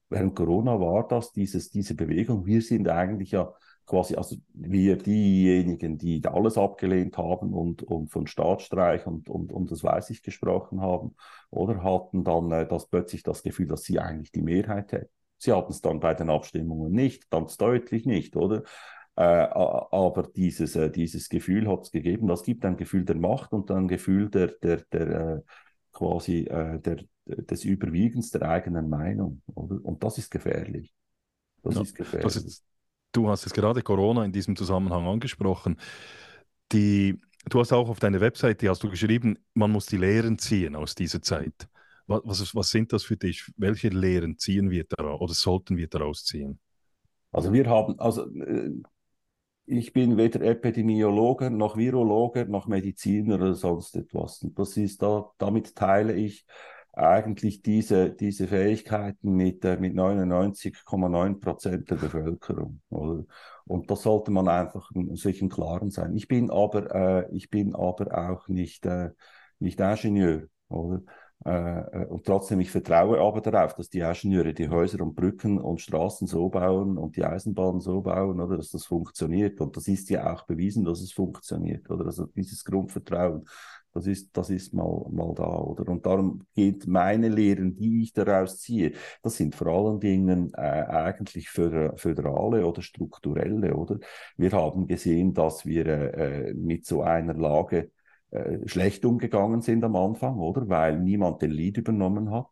[0.08, 3.52] Während Corona war das, dieses, diese Bewegung, wir sind eigentlich ja
[3.86, 9.70] quasi, also wir diejenigen, die alles abgelehnt haben und, und von Staatsstreich und, und, und
[9.70, 11.14] das weiß ich gesprochen haben,
[11.50, 15.10] oder hatten dann äh, das plötzlich das Gefühl, dass sie eigentlich die Mehrheit hätten.
[15.38, 18.62] Sie hatten es dann bei den Abstimmungen nicht, ganz deutlich nicht, oder?
[19.16, 22.28] Äh, aber dieses, äh, dieses Gefühl hat es gegeben.
[22.28, 25.40] Das gibt ein Gefühl der Macht und ein Gefühl der, der, der äh,
[25.92, 29.42] quasi äh, der, des Überwiegens der eigenen Meinung.
[29.54, 29.84] Oder?
[29.84, 30.94] Und das ist gefährlich.
[31.62, 32.24] Das ja, ist gefährlich.
[32.24, 32.64] Das ist,
[33.12, 35.77] Du hast es gerade Corona in diesem Zusammenhang angesprochen.
[36.72, 40.75] Die, du hast auch auf deiner Webseite hast du geschrieben, man muss die Lehren ziehen
[40.75, 41.68] aus dieser Zeit.
[42.07, 43.44] Was, was, was sind das für dich?
[43.57, 46.59] Welche Lehren ziehen wir daraus oder sollten wir daraus ziehen?
[47.31, 48.70] Also wir haben, also äh,
[49.66, 54.46] ich bin weder Epidemiologe noch Virologe noch Mediziner oder sonst etwas.
[54.55, 56.44] Das ist da, damit teile ich
[56.92, 62.81] eigentlich diese, diese Fähigkeiten mit, äh, mit 99,9 Prozent der Bevölkerung.
[62.90, 63.24] Oder?
[63.64, 66.14] Und das sollte man einfach sich im Klaren sein.
[66.16, 69.11] Ich bin aber, äh, ich bin aber auch nicht, äh,
[69.59, 70.48] nicht Ingenieur.
[70.68, 71.02] Oder?
[71.44, 75.59] Äh, äh, und trotzdem, ich vertraue aber darauf, dass die Ingenieure die Häuser und Brücken
[75.59, 79.61] und Straßen so bauen und die Eisenbahnen so bauen, oder dass das funktioniert.
[79.61, 81.90] Und das ist ja auch bewiesen, dass es funktioniert.
[81.90, 83.46] Oder also dieses Grundvertrauen
[83.94, 85.90] das ist, das ist mal, mal da, oder?
[85.90, 90.61] Und darum geht meine Lehren, die ich daraus ziehe, das sind vor allen Dingen äh,
[90.61, 93.98] eigentlich föderale oder strukturelle, oder?
[94.37, 97.90] Wir haben gesehen, dass wir äh, mit so einer Lage
[98.31, 100.68] äh, schlecht umgegangen sind am Anfang, oder?
[100.68, 102.46] Weil niemand den Lead übernommen hat.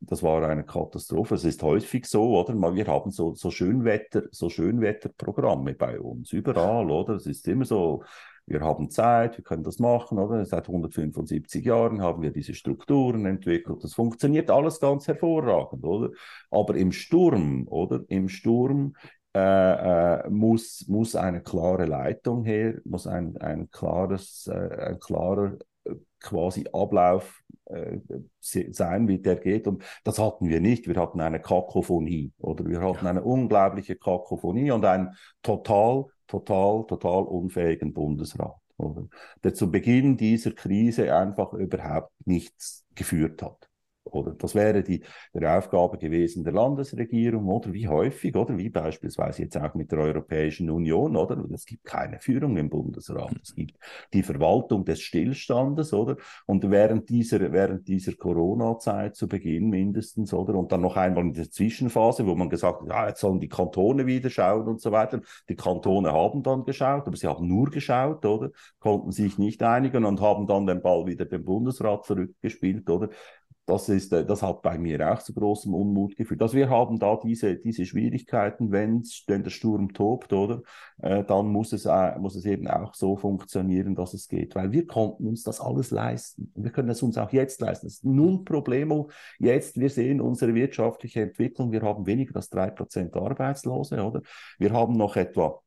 [0.00, 1.34] Das war eine Katastrophe.
[1.34, 2.54] Es ist häufig so, oder?
[2.74, 7.14] Wir haben so, so Schönwetter, so Schönwetterprogramme bei uns, überall, oder?
[7.14, 8.04] Es ist immer so,
[8.48, 10.44] wir haben Zeit, wir können das machen, oder?
[10.44, 13.82] Seit 175 Jahren haben wir diese Strukturen entwickelt.
[13.82, 16.10] Das funktioniert alles ganz hervorragend, oder?
[16.50, 18.04] Aber im Sturm, oder?
[18.08, 18.94] Im Sturm
[19.34, 25.58] äh, äh, muss, muss eine klare Leitung her, muss ein, ein klares, äh, ein klarer
[25.84, 27.98] äh, quasi Ablauf äh,
[28.40, 29.68] sein, wie der geht.
[29.68, 30.88] Und das hatten wir nicht.
[30.88, 32.66] Wir hatten eine Kakophonie, oder?
[32.66, 33.10] Wir hatten ja.
[33.10, 39.08] eine unglaubliche Kakophonie und ein total total, total unfähigen Bundesrat, oder?
[39.42, 43.67] der zu Beginn dieser Krise einfach überhaupt nichts geführt hat.
[44.12, 45.02] Oder das wäre die,
[45.34, 50.00] die Aufgabe gewesen der Landesregierung, oder wie häufig, oder wie beispielsweise jetzt auch mit der
[50.00, 51.44] Europäischen Union, oder?
[51.52, 53.34] Es gibt keine Führung im Bundesrat.
[53.42, 53.76] Es gibt
[54.12, 56.16] die Verwaltung des Stillstandes, oder?
[56.46, 60.54] Und während dieser, während dieser Corona-Zeit zu Beginn mindestens, oder?
[60.54, 63.48] Und dann noch einmal in der Zwischenphase, wo man gesagt hat, ja, jetzt sollen die
[63.48, 65.20] Kantone wieder schauen und so weiter.
[65.48, 68.50] Die Kantone haben dann geschaut, aber sie haben nur geschaut, oder?
[68.78, 73.08] Konnten sich nicht einigen und haben dann den Ball wieder dem Bundesrat zurückgespielt, oder?
[73.68, 76.40] Das, ist, äh, das hat bei mir auch zu großem Unmut geführt.
[76.40, 80.62] Also wir haben da diese, diese Schwierigkeiten, wenn der Sturm tobt, oder?
[81.02, 84.54] Äh, dann muss es, äh, muss es eben auch so funktionieren, dass es geht.
[84.54, 86.50] Weil wir konnten uns das alles leisten.
[86.54, 87.86] wir können es uns auch jetzt leisten.
[87.86, 89.10] Das ist nun Problemo.
[89.38, 91.70] Jetzt, wir sehen unsere wirtschaftliche Entwicklung.
[91.70, 94.22] Wir haben weniger als drei Prozent Arbeitslose, oder?
[94.58, 95.60] Wir haben noch etwa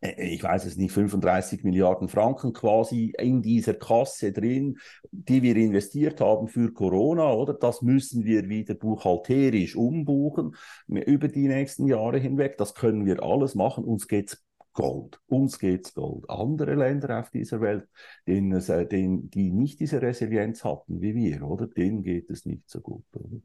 [0.00, 4.78] ich weiß es nicht, 35 Milliarden Franken quasi in dieser Kasse drin,
[5.10, 7.54] die wir investiert haben für Corona, oder?
[7.54, 12.56] Das müssen wir wieder buchhalterisch umbuchen über die nächsten Jahre hinweg.
[12.56, 13.84] Das können wir alles machen.
[13.84, 14.42] Uns geht's
[14.72, 15.20] Gold.
[15.26, 16.28] Uns geht's Gold.
[16.28, 17.88] Andere Länder auf dieser Welt,
[18.26, 21.66] denen es, äh, denen, die nicht diese Resilienz hatten wie wir, oder?
[21.66, 23.04] Denen geht es nicht so gut.
[23.14, 23.42] Mhm.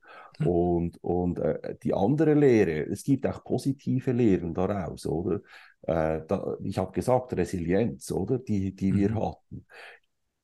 [0.48, 5.42] Und, und äh, die andere Lehre, es gibt auch positive Lehren daraus, oder?
[5.82, 8.38] Äh, da, ich habe gesagt, Resilienz, oder?
[8.38, 8.98] Die, die mhm.
[8.98, 9.66] wir hatten.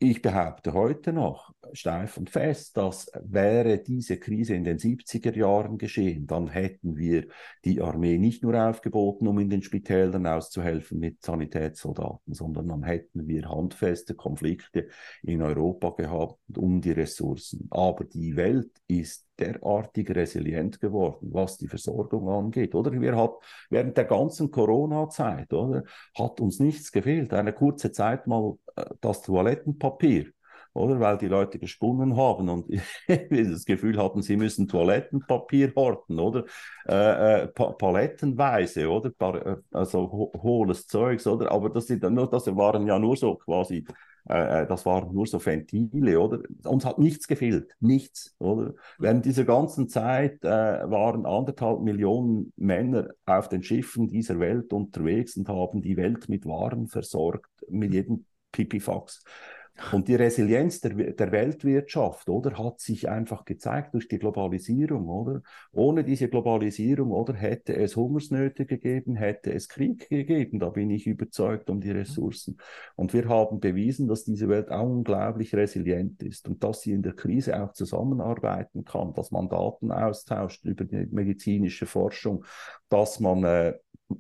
[0.04, 5.78] Ich behaupte heute noch steif und fest, dass wäre diese Krise in den 70er Jahren
[5.78, 7.28] geschehen, dann hätten wir
[7.66, 13.28] die Armee nicht nur aufgeboten, um in den Spitälern auszuhelfen mit Sanitätssoldaten, sondern dann hätten
[13.28, 14.88] wir handfeste Konflikte
[15.22, 17.68] in Europa gehabt um die Ressourcen.
[17.70, 22.76] Aber die Welt ist derartig resilient geworden, was die Versorgung angeht.
[22.76, 23.34] Oder wir hat
[23.70, 25.84] während der ganzen Corona-Zeit, oder
[26.18, 27.34] hat uns nichts gefehlt.
[27.34, 30.32] Eine kurze Zeit mal äh, das Toilettenpapier
[30.74, 31.00] oder?
[31.00, 32.68] Weil die Leute gesponnen haben und
[33.08, 36.46] das Gefühl hatten, sie müssen Toilettenpapier horten, oder?
[36.88, 39.10] Äh, äh, pa palettenweise, oder?
[39.10, 41.52] Pa äh, also ho hohles Zeugs, oder?
[41.52, 43.86] Aber das, sind, das waren ja nur so quasi
[44.30, 46.42] äh, äh, das waren nur so Ventile, oder?
[46.64, 48.74] Uns hat nichts gefehlt, nichts, oder?
[49.00, 55.38] Während dieser ganzen Zeit äh, waren anderthalb Millionen Männer auf den Schiffen dieser Welt unterwegs
[55.38, 59.24] und haben die Welt mit Waren versorgt, mit jedem Pipifax.
[59.92, 65.42] Und die Resilienz der, der Weltwirtschaft, oder, hat sich einfach gezeigt durch die Globalisierung, oder?
[65.72, 70.60] Ohne diese Globalisierung, oder, hätte es Hungersnöte gegeben, hätte es Krieg gegeben.
[70.60, 72.58] Da bin ich überzeugt um die Ressourcen.
[72.96, 77.14] Und wir haben bewiesen, dass diese Welt unglaublich resilient ist und dass sie in der
[77.14, 82.46] Krise auch zusammenarbeiten kann, dass man Daten austauscht über die medizinische Forschung,
[82.90, 83.74] dass man äh,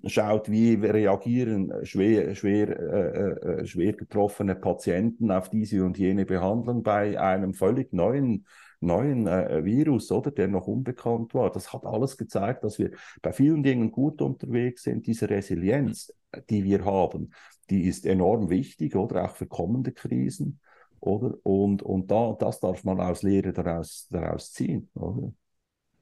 [0.06, 6.84] schaut, wie reagieren schwer, schwer, äh, äh, schwer getroffene Patienten auf diese und jene Behandlung
[6.84, 8.46] bei einem völlig neuen
[8.82, 11.52] neuen äh, Virus, oder der noch unbekannt war.
[11.52, 15.06] Das hat alles gezeigt, dass wir bei vielen Dingen gut unterwegs sind.
[15.08, 16.14] Diese Resilienz,
[16.50, 17.32] die wir haben,
[17.70, 20.60] die ist enorm wichtig, oder auch für kommende Krisen,
[21.00, 21.36] oder?
[21.44, 25.32] Und, und da, das darf man als Lehre daraus, daraus ziehen, oder?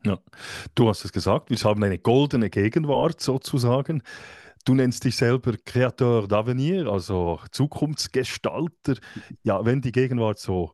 [0.06, 0.18] Ja,
[0.76, 4.02] du hast es gesagt, wir haben eine goldene Gegenwart sozusagen.
[4.66, 8.96] Du nennst dich selber Créateur d'avenir, also Zukunftsgestalter.
[9.44, 10.74] Ja, wenn die Gegenwart so,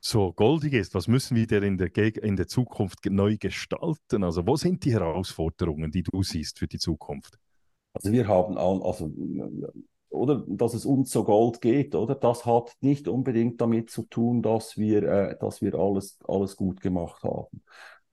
[0.00, 4.24] so goldig ist, was müssen wir denn in der, in der Zukunft neu gestalten?
[4.24, 7.38] Also, wo sind die Herausforderungen, die du siehst für die Zukunft?
[7.92, 9.10] Also, wir haben, also,
[10.10, 12.14] oder dass es uns so Gold geht, oder?
[12.14, 16.80] Das hat nicht unbedingt damit zu tun, dass wir, äh, dass wir alles, alles gut
[16.80, 17.62] gemacht haben.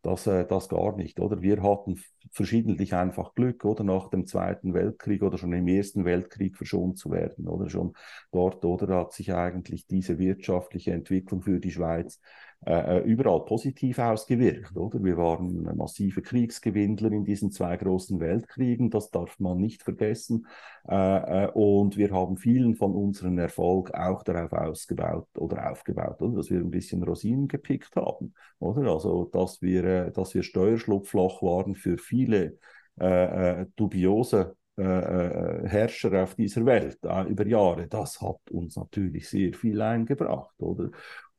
[0.02, 1.42] Das, äh, das gar nicht, oder?
[1.42, 6.58] Wir hatten verschiedentlich einfach Glück, oder nach dem Zweiten Weltkrieg oder schon im Ersten Weltkrieg
[6.58, 7.94] verschont zu werden, oder schon
[8.32, 12.20] dort, oder hat sich eigentlich diese wirtschaftliche Entwicklung für die Schweiz
[12.64, 15.04] äh, äh, überall positiv ausgewirkt, oder?
[15.04, 20.46] Wir waren massive Kriegsgewinnler in diesen zwei großen Weltkriegen, das darf man nicht vergessen.
[20.88, 26.36] Äh, äh, und wir haben vielen von unserem Erfolg auch darauf ausgebaut oder aufgebaut, oder?
[26.36, 28.92] Dass wir ein bisschen Rosinen gepickt haben, oder?
[28.92, 36.66] Also, dass wir, äh, dass wir Steuerschlupfloch waren für viele äh, dubiose Herrscher auf dieser
[36.66, 36.98] Welt
[37.28, 40.90] über Jahre, das hat uns natürlich sehr viel eingebracht, oder?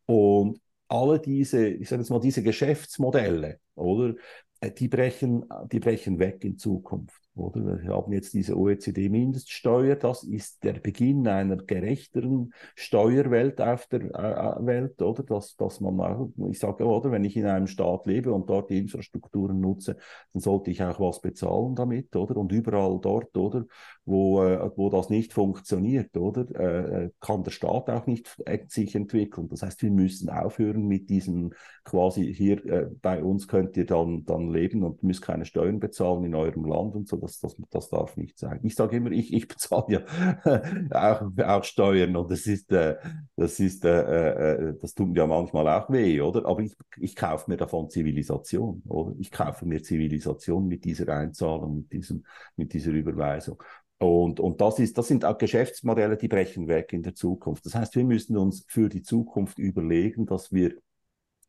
[0.07, 4.14] Und alle diese, ich sage jetzt mal, diese Geschäftsmodelle, oder,
[4.61, 7.22] äh, die brechen, die brechen weg in Zukunft.
[7.35, 7.83] Oder?
[7.83, 14.61] Wir haben jetzt diese OECD-Mindeststeuer, das ist der Beginn einer gerechteren Steuerwelt auf der äh,
[14.61, 15.22] äh, Welt, oder?
[15.22, 18.78] Dass, dass man ich sage, oder, wenn ich in einem Staat lebe und dort die
[18.78, 19.97] Infrastrukturen nutze,
[20.35, 22.37] dann sollte ich auch was bezahlen damit, oder?
[22.37, 23.64] Und überall dort, oder,
[24.05, 28.37] wo, äh, wo das nicht funktioniert, oder, kann der Staat auch nicht
[28.68, 29.49] sich entwickeln.
[29.49, 31.53] Das heißt, wir müssen aufhören mit diesem
[31.85, 36.35] quasi hier bei uns könnt ihr dann, dann leben und müsst keine Steuern bezahlen in
[36.35, 38.61] eurem Land und so das, das, das darf nicht sein.
[38.62, 42.97] Ich sage immer, ich, ich bezahle ja auch, auch Steuern und das ist, äh,
[43.37, 46.45] das ist, äh, äh, das tut mir ja manchmal auch weh, oder?
[46.47, 49.14] Aber ich, ich kaufe mir davon Zivilisation, oder?
[49.18, 52.25] Ich kaufe mir Zivilisation mit dieser Einzahlung, mit, diesem,
[52.57, 53.62] mit dieser Überweisung.
[53.99, 57.64] Und, und das, ist, das sind auch Geschäftsmodelle, die brechen weg in der Zukunft.
[57.66, 60.75] Das heißt, wir müssen uns für die Zukunft überlegen, dass wir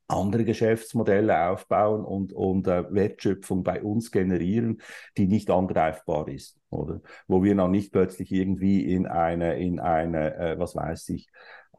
[0.07, 4.81] andere Geschäftsmodelle aufbauen und, und äh, Wertschöpfung bei uns generieren,
[5.17, 7.01] die nicht angreifbar ist, oder?
[7.27, 11.29] Wo wir noch nicht plötzlich irgendwie in eine, in eine, äh, was weiß ich,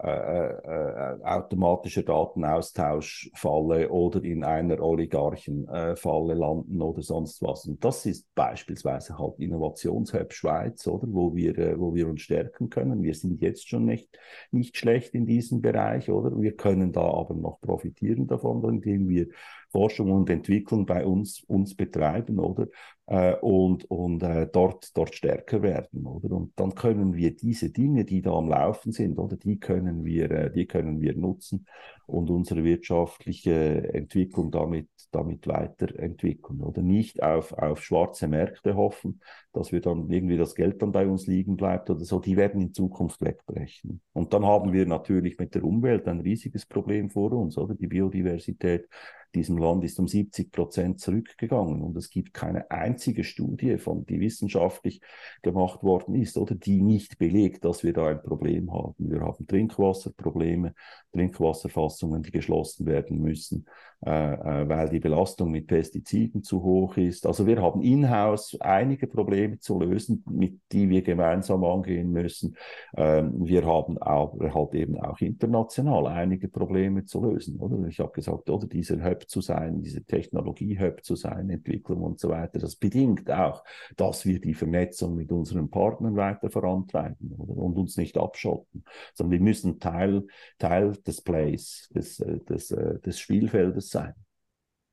[0.02, 7.66] äh, äh, automatischer Datenaustausch falle oder in einer Oligarchenfalle landen oder sonst was.
[7.66, 13.04] Und das ist beispielsweise halt Innovationshub Schweiz, oder, wo wir, wo wir uns stärken können.
[13.04, 14.08] Wir sind jetzt schon nicht,
[14.50, 16.40] nicht schlecht in diesem Bereich, oder?
[16.40, 19.28] Wir können da aber noch profitieren davon, indem wir
[19.74, 22.68] Forschung und Entwicklung bei uns, uns betreiben, oder?
[23.06, 26.30] Äh, und und äh, dort, dort stärker werden, oder?
[26.36, 29.36] Und dann können wir diese Dinge, die da am Laufen sind, oder?
[29.36, 31.66] Die können wir, äh, die können wir nutzen
[32.06, 36.80] und unsere wirtschaftliche Entwicklung damit, damit weiterentwickeln, oder?
[36.80, 39.20] Nicht auf, auf schwarze Märkte hoffen,
[39.52, 42.20] dass wir dann irgendwie das Geld dann bei uns liegen bleibt oder so.
[42.20, 44.00] Die werden in Zukunft wegbrechen.
[44.12, 47.74] Und dann haben wir natürlich mit der Umwelt ein riesiges Problem vor uns, oder?
[47.74, 48.88] Die Biodiversität
[49.34, 54.20] diesem Land ist um 70 Prozent zurückgegangen und es gibt keine einzige Studie, von die
[54.20, 55.00] wissenschaftlich
[55.42, 58.94] gemacht worden ist oder die nicht belegt, dass wir da ein Problem haben.
[58.98, 60.74] Wir haben Trinkwasserprobleme,
[61.12, 63.66] Trinkwasserfassungen, die geschlossen werden müssen,
[64.04, 67.26] äh, äh, weil die Belastung mit Pestiziden zu hoch ist.
[67.26, 72.56] Also wir haben in-house einige Probleme zu lösen, mit die wir gemeinsam angehen müssen.
[72.96, 77.58] Ähm, wir haben aber halt eben auch international einige Probleme zu lösen.
[77.58, 82.28] Oder ich habe gesagt, oder dieser Zu sein, diese Technologie-Hub zu sein, Entwicklung und so
[82.28, 82.58] weiter.
[82.58, 83.64] Das bedingt auch,
[83.96, 87.56] dass wir die Vernetzung mit unseren Partnern weiter vorantreiben oder?
[87.56, 90.26] und uns nicht abschotten, sondern wir müssen Teil,
[90.58, 94.14] Teil des Plays, des, äh, des, äh, des Spielfeldes sein.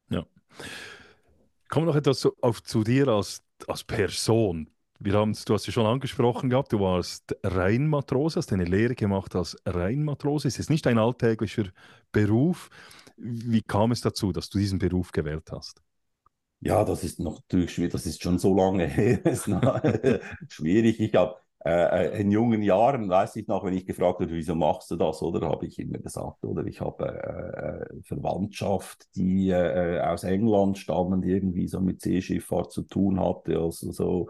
[0.09, 0.25] Ja.
[1.69, 4.69] Kommen wir noch etwas auf, zu dir als, als Person.
[5.03, 9.57] Wir du hast es schon angesprochen gehabt, du warst Rheinmatrose, hast eine Lehre gemacht als
[9.65, 10.47] Rheinmatrose.
[10.47, 11.63] Es ist nicht ein alltäglicher
[12.11, 12.69] Beruf.
[13.23, 15.81] Wie kam es dazu, dass du diesen Beruf gewählt hast?
[16.59, 19.21] Ja, das ist natürlich schwierig, das ist schon so lange her,
[20.47, 20.99] schwierig.
[20.99, 24.55] Ich habe äh, äh, in jungen Jahren, weiß ich noch, wenn ich gefragt wurde, wieso
[24.55, 29.49] machst du das, oder habe ich immer gesagt, oder ich habe äh, äh Verwandtschaft, die
[29.49, 34.29] äh, aus England stammen, die irgendwie so mit Seeschifffahrt zu tun hatte, also so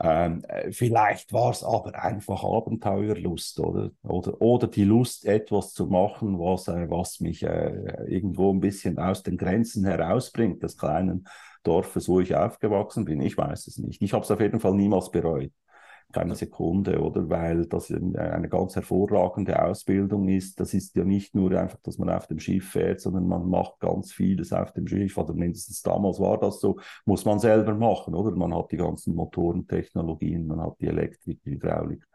[0.00, 6.38] ähm, vielleicht war es aber einfach Abenteuerlust oder, oder, oder die Lust, etwas zu machen,
[6.38, 11.26] was, äh, was mich äh, irgendwo ein bisschen aus den Grenzen herausbringt, des kleinen
[11.62, 13.20] Dorfes, wo ich aufgewachsen bin.
[13.20, 14.02] Ich weiß es nicht.
[14.02, 15.52] Ich habe es auf jeden Fall niemals bereut
[16.14, 17.28] keine Sekunde, oder?
[17.28, 20.60] Weil das eine ganz hervorragende Ausbildung ist.
[20.60, 23.80] Das ist ja nicht nur einfach, dass man auf dem Schiff fährt, sondern man macht
[23.80, 25.18] ganz vieles auf dem Schiff.
[25.18, 28.34] Oder mindestens damals war das so, muss man selber machen, oder?
[28.36, 32.06] Man hat die ganzen Motorentechnologien, man hat die Elektrik, die Hydraulik.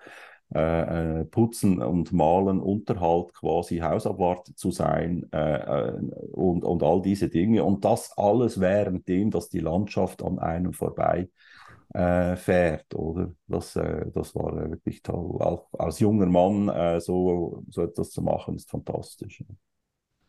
[0.51, 5.93] Äh, äh, putzen und malen, Unterhalt quasi Hausabwart zu sein äh, äh,
[6.31, 7.63] und, und all diese Dinge.
[7.63, 11.29] Und das alles währenddem, dass die Landschaft an einem vorbei
[11.93, 13.33] äh, fährt, oder?
[13.47, 15.41] Das, äh, das war äh, wirklich toll.
[15.41, 19.43] Auch als junger Mann äh, so, so etwas zu machen, ist fantastisch.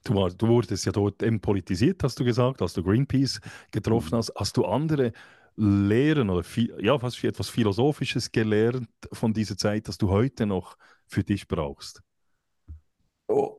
[0.04, 3.40] Du, war, du wurdest ja dort politisiert, hast du gesagt, als du Greenpeace
[3.70, 4.18] getroffen mhm.
[4.18, 4.32] hast.
[4.34, 5.12] Hast du andere
[5.56, 6.46] Lehren oder
[6.78, 12.02] ja, fast etwas Philosophisches gelernt von dieser Zeit, das du heute noch für dich brauchst?
[13.28, 13.58] Oh.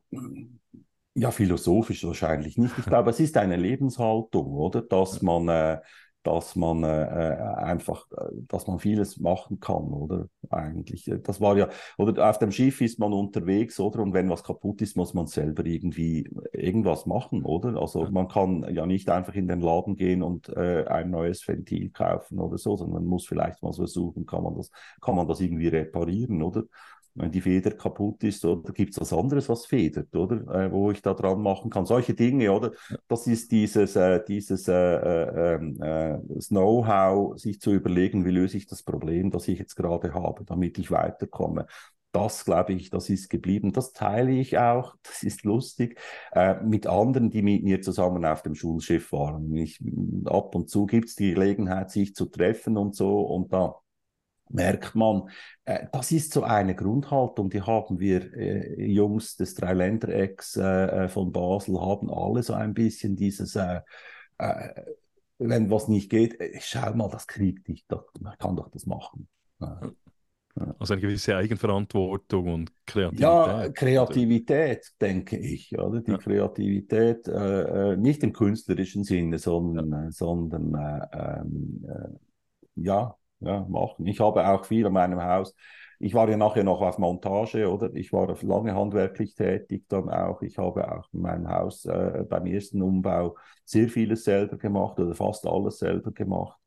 [1.14, 2.78] Ja, philosophisch wahrscheinlich nicht.
[2.78, 4.82] Ich glaube, es ist eine Lebenshaltung, oder?
[4.82, 5.80] Dass man, äh,
[6.24, 10.28] dass man äh, äh, einfach, äh, dass man vieles machen kann, oder?
[10.50, 11.08] Eigentlich.
[11.08, 14.00] Äh, das war ja, oder auf dem Schiff ist man unterwegs, oder?
[14.02, 17.80] Und wenn was kaputt ist, muss man selber irgendwie irgendwas machen, oder?
[17.80, 21.90] Also man kann ja nicht einfach in den Laden gehen und äh, ein neues Ventil
[21.90, 25.42] kaufen oder so, sondern man muss vielleicht mal versuchen, kann man das, kann man das
[25.42, 26.64] irgendwie reparieren, oder?
[27.16, 30.36] Wenn die Feder kaputt ist, oder gibt es was anderes, was federt, oder?
[30.54, 31.86] Äh, wo ich da dran machen kann.
[31.86, 32.72] Solche Dinge, oder?
[33.08, 38.58] Das ist dieses, äh, dieses äh, äh, ähm, äh Know-how, sich zu überlegen, wie löse
[38.58, 41.68] ich das Problem, das ich jetzt gerade habe, damit ich weiterkomme.
[42.12, 43.72] Das, glaube ich, das ist geblieben.
[43.72, 45.98] Das teile ich auch, das ist lustig,
[46.34, 49.56] äh, mit anderen, die mit mir zusammen auf dem Schulschiff waren.
[49.56, 49.80] Ich,
[50.26, 53.76] ab und zu gibt es die Gelegenheit, sich zu treffen und so, und da
[54.54, 55.30] merkt man,
[55.66, 61.10] äh, das ist so eine Grundhaltung, die haben wir äh, Jungs des Dreiländerecks äh, äh,
[61.10, 63.82] von Basel, haben alle so ein bisschen dieses, äh,
[64.38, 64.84] äh,
[65.40, 67.86] wenn was nicht geht, schau mal, das kriegt ich,
[68.20, 69.28] man kann doch das machen.
[70.80, 73.22] Also eine gewisse Eigenverantwortung und Kreativität.
[73.22, 75.76] Ja, Kreativität, denke ich.
[75.80, 76.02] Oder?
[76.02, 76.18] Die ja.
[76.18, 77.28] Kreativität
[77.98, 80.12] nicht im künstlerischen Sinne, sondern, ja.
[80.12, 80.76] sondern
[81.14, 82.20] ähm,
[82.76, 84.08] ja, ja, machen.
[84.08, 85.56] Ich habe auch viel an meinem Haus.
[86.00, 87.94] Ich war ja nachher noch auf Montage, oder?
[87.94, 90.42] Ich war lange handwerklich tätig dann auch.
[90.42, 93.36] Ich habe auch in meinem Haus äh, beim ersten Umbau
[93.66, 96.58] sehr vieles selber gemacht oder fast alles selber gemacht.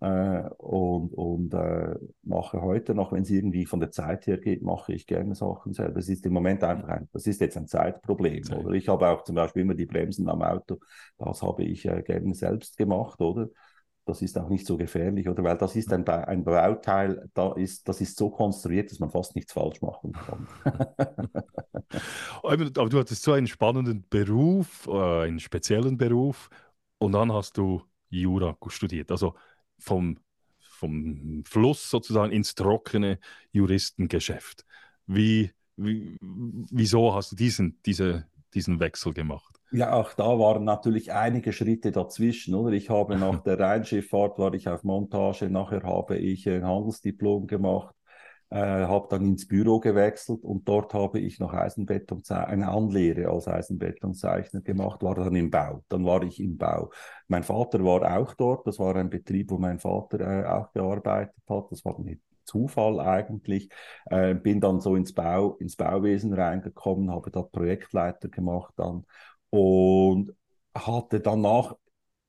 [0.00, 4.62] Äh, und und äh, mache heute noch, wenn es irgendwie von der Zeit her geht,
[4.62, 5.94] mache ich gerne Sachen selber.
[5.94, 8.44] Das ist im Moment einfach ein, das ist jetzt ein Zeitproblem.
[8.44, 8.58] Zeit.
[8.58, 10.78] Oder ich habe auch zum Beispiel immer die Bremsen am Auto,
[11.18, 13.48] das habe ich äh, gerne selbst gemacht, oder?
[14.08, 15.44] Das ist auch nicht so gefährlich, oder?
[15.44, 19.36] Weil das ist ein, ein Bauteil, da ist, das ist so konstruiert, dass man fast
[19.36, 20.48] nichts falsch machen kann.
[22.42, 22.56] Aber
[22.88, 26.48] du hattest so einen spannenden Beruf, äh, einen speziellen Beruf,
[26.96, 29.10] und dann hast du Jura studiert.
[29.10, 29.34] Also
[29.78, 30.18] vom,
[30.58, 33.18] vom Fluss sozusagen ins trockene
[33.52, 34.64] Juristengeschäft.
[35.06, 39.57] Wie, wie, wieso hast du diesen, diese, diesen Wechsel gemacht?
[39.70, 42.72] Ja, auch da waren natürlich einige Schritte dazwischen, oder?
[42.72, 47.94] Ich habe nach der Rheinschifffahrt war ich auf Montage, nachher habe ich ein Handelsdiplom gemacht,
[48.48, 53.46] äh, habe dann ins Büro gewechselt und dort habe ich noch Eisenbeton, eine Anlehre als
[53.46, 55.84] Eisenbetonzeichner gemacht, war dann im Bau.
[55.90, 56.90] Dann war ich im Bau.
[57.26, 61.34] Mein Vater war auch dort, das war ein Betrieb, wo mein Vater äh, auch gearbeitet
[61.46, 63.68] hat, das war nicht Zufall eigentlich.
[64.06, 69.04] Äh, bin dann so ins Bau, ins Bauwesen reingekommen, habe dort Projektleiter gemacht dann
[69.50, 70.32] und
[70.74, 71.76] hatte danach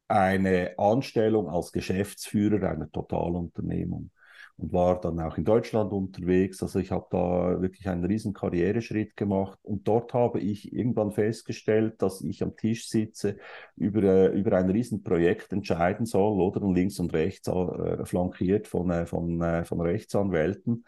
[0.08, 4.12] eine Anstellung als Geschäftsführer einer Totalunternehmung
[4.58, 6.62] und war dann auch in Deutschland unterwegs.
[6.62, 12.02] Also ich habe da wirklich einen riesen Karriereschritt gemacht und dort habe ich irgendwann festgestellt,
[12.02, 13.38] dass ich am Tisch sitze,
[13.78, 16.62] über, äh, über ein riesen Projekt entscheiden soll, oder?
[16.62, 20.86] Und links und rechts äh, flankiert von, äh, von, äh, von Rechtsanwälten.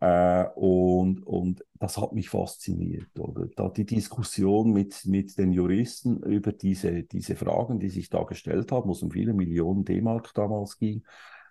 [0.00, 3.46] Äh, und, und das hat mich fasziniert, oder?
[3.56, 8.72] Da die Diskussion mit, mit den Juristen über diese, diese Fragen, die sich da gestellt
[8.72, 11.04] haben, wo es um viele Millionen D-Mark damals ging,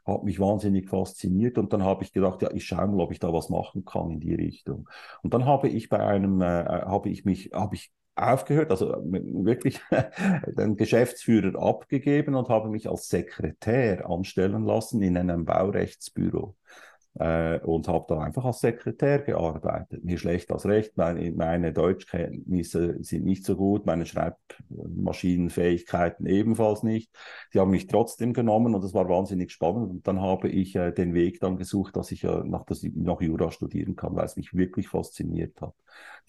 [0.06, 3.20] hat mich wahnsinnig fasziniert und dann habe ich gedacht, ja, ich schaue mal, ob ich
[3.20, 4.90] da was machen kann in die Richtung.
[5.22, 9.80] Und dann habe ich bei einem, äh, habe ich mich, habe ich aufgehört, also wirklich
[10.48, 16.56] den Geschäftsführer abgegeben und habe mich als Sekretär anstellen lassen in einem Baurechtsbüro
[17.16, 20.04] äh, und habe da einfach als Sekretär gearbeitet.
[20.04, 27.12] Mir schlecht als Recht, meine, meine Deutschkenntnisse sind nicht so gut, meine Schreibmaschinenfähigkeiten ebenfalls nicht.
[27.54, 29.92] Die haben mich trotzdem genommen und es war wahnsinnig spannend.
[29.92, 32.94] Und dann habe ich äh, den Weg dann gesucht, dass ich äh, nach, dass ich
[32.96, 35.74] noch Jura studieren kann, weil es mich wirklich fasziniert hat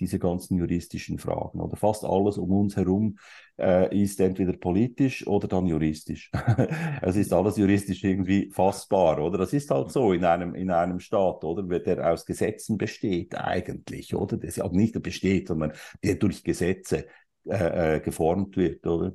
[0.01, 1.61] diese ganzen juristischen Fragen.
[1.61, 3.17] Oder fast alles um uns herum
[3.59, 6.31] äh, ist entweder politisch oder dann juristisch.
[7.03, 9.39] es ist alles juristisch irgendwie fassbar, oder?
[9.39, 11.63] Das ist halt so in einem, in einem Staat, oder?
[11.81, 14.37] Der aus Gesetzen besteht eigentlich, oder?
[14.37, 17.07] Das ja nicht besteht, sondern der durch Gesetze
[17.47, 19.15] äh, äh, geformt wird, oder?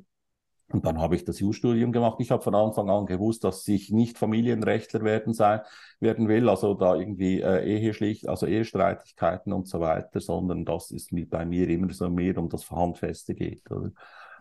[0.72, 2.20] Und dann habe ich das Jurastudium gemacht.
[2.20, 5.60] Ich habe von Anfang an gewusst, dass ich nicht Familienrechtler werden sein
[5.98, 11.12] werden will, also da irgendwie äh, Eheschlicht, also Ehestreitigkeiten und so weiter, sondern das ist
[11.12, 13.70] mit, bei mir immer so mehr um das Handfeste geht.
[13.70, 13.90] Oder?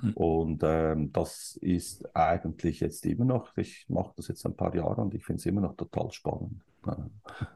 [0.02, 0.14] Mhm.
[0.14, 5.02] Und ähm, das ist eigentlich jetzt immer noch, ich mache das jetzt ein paar Jahre
[5.02, 6.62] und ich finde es immer noch total spannend.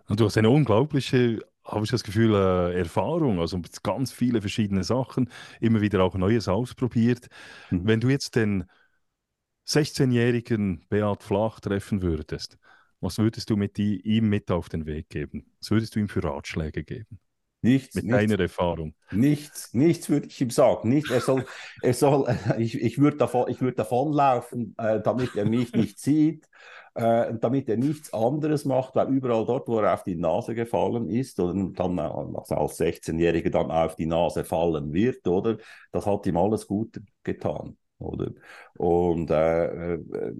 [0.09, 4.83] Und du hast eine unglaubliche habe ich das Gefühl, äh, Erfahrung, also ganz viele verschiedene
[4.83, 7.27] Sachen, immer wieder auch Neues ausprobiert.
[7.69, 7.87] Mhm.
[7.87, 8.65] Wenn du jetzt den
[9.67, 12.57] 16-jährigen Beat Flach treffen würdest,
[12.99, 15.45] was würdest du mit die, ihm mit auf den Weg geben?
[15.59, 17.19] Was würdest du ihm für Ratschläge geben?
[17.61, 17.95] Nichts.
[17.95, 18.93] Mit nichts, deiner Erfahrung.
[19.11, 20.89] Nichts, nichts würde ich ihm sagen.
[20.89, 21.45] Nicht, er soll,
[21.81, 26.49] er soll, ich, ich würde davon, ich würde davonlaufen, äh, damit er mich nicht sieht
[26.95, 31.09] äh, damit er nichts anderes macht, weil überall dort, wo er auf die Nase gefallen
[31.09, 35.57] ist oder dann also als 16-Jähriger dann auf die Nase fallen wird, oder?
[35.91, 38.31] Das hat ihm alles gut getan, oder?
[38.77, 40.33] Und äh, äh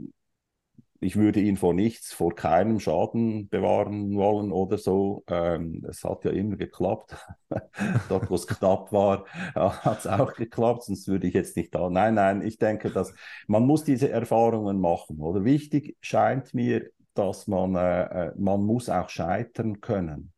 [1.04, 5.24] ich würde ihn vor nichts, vor keinem Schaden bewahren wollen oder so.
[5.28, 7.16] Ähm, es hat ja immer geklappt.
[8.10, 9.26] Dort, wo es knapp war,
[9.56, 11.90] ja, hat es auch geklappt, sonst würde ich jetzt nicht da.
[11.90, 13.14] Nein, nein, ich denke, dass
[13.48, 15.20] man muss diese Erfahrungen machen.
[15.20, 20.33] Oder wichtig scheint mir, dass man, äh, äh man muss auch scheitern können.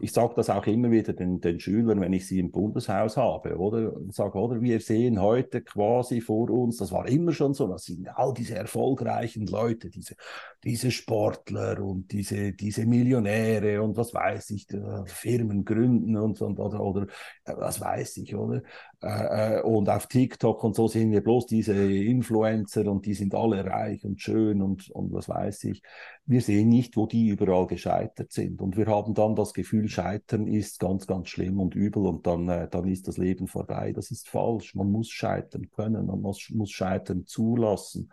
[0.00, 3.56] Ich sage das auch immer wieder den, den, Schülern, wenn ich sie im Bundeshaus habe,
[3.56, 3.94] oder?
[4.08, 7.84] Ich sage, oder wir sehen heute quasi vor uns, das war immer schon so, das
[7.84, 10.16] sind all diese erfolgreichen Leute, diese,
[10.64, 14.66] diese Sportler und diese, diese Millionäre und was weiß ich,
[15.06, 17.02] Firmen gründen und, und oder, oder
[17.44, 18.62] äh, was weiß ich, oder?
[19.04, 23.34] Äh, äh, und auf TikTok und so sehen wir bloß diese Influencer und die sind
[23.34, 25.82] alle reich und schön und, und was weiß ich.
[26.24, 28.62] Wir sehen nicht, wo die überall gescheitert sind.
[28.62, 32.48] Und wir haben dann das Gefühl, Scheitern ist ganz, ganz schlimm und übel und dann,
[32.48, 33.92] äh, dann ist das Leben vorbei.
[33.92, 34.74] Das ist falsch.
[34.74, 38.10] Man muss scheitern können, man muss, muss scheitern zulassen.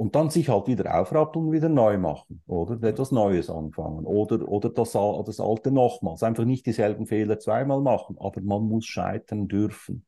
[0.00, 2.82] Und dann sich halt wieder aufrappeln und wieder neu machen, oder?
[2.88, 4.06] Etwas Neues anfangen.
[4.06, 6.22] Oder, oder das, das Alte nochmals.
[6.22, 10.06] Einfach nicht dieselben Fehler zweimal machen, aber man muss scheitern dürfen.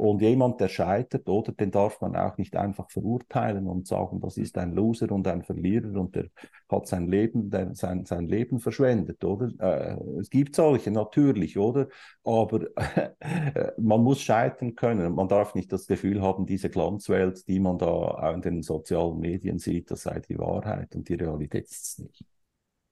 [0.00, 4.38] Und jemand, der scheitert, oder, den darf man auch nicht einfach verurteilen und sagen, das
[4.38, 6.28] ist ein Loser und ein Verlierer und der
[6.70, 9.52] hat sein Leben, der, sein, sein Leben verschwendet, oder?
[9.58, 11.86] Äh, es gibt solche, natürlich, oder?
[12.24, 13.10] Aber äh,
[13.76, 15.14] man muss scheitern können.
[15.14, 19.58] Man darf nicht das Gefühl haben, diese Glanzwelt, die man da in den sozialen Medien
[19.58, 22.24] sieht, das sei die Wahrheit und die Realität ist es nicht.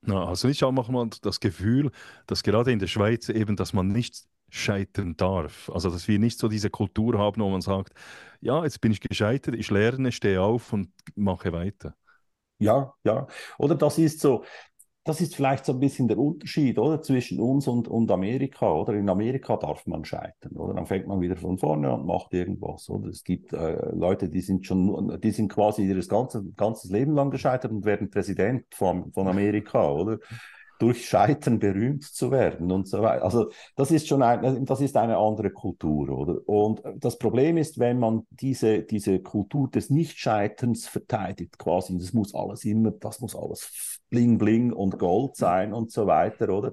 [0.06, 1.90] Also ich habe manchmal das Gefühl,
[2.26, 5.70] dass gerade in der Schweiz eben, dass man nicht scheitern darf.
[5.72, 7.92] Also dass wir nicht so diese Kultur haben, wo man sagt,
[8.40, 11.94] ja, jetzt bin ich gescheitert, ich lerne, stehe auf und mache weiter.
[12.58, 13.26] Ja, ja.
[13.58, 14.44] Oder das ist so,
[15.08, 18.92] das ist vielleicht so ein bisschen der Unterschied, oder, zwischen uns und, und Amerika, oder?
[18.92, 20.74] In Amerika darf man scheitern, oder?
[20.74, 23.08] Dann fängt man wieder von vorne an und macht irgendwas, oder?
[23.08, 27.30] Es gibt äh, Leute, die sind schon, die sind quasi ihr ganzes, ganzes Leben lang
[27.30, 30.18] gescheitert und werden Präsident von, von Amerika, oder?
[30.78, 33.24] Durch Scheitern berühmt zu werden und so weiter.
[33.24, 36.48] Also das ist schon ein, das ist eine andere Kultur, oder?
[36.48, 42.34] Und das Problem ist, wenn man diese, diese Kultur des Nichtscheiterns verteidigt, quasi, das muss
[42.34, 46.72] alles immer, das muss alles bling bling und Gold sein und so weiter, oder?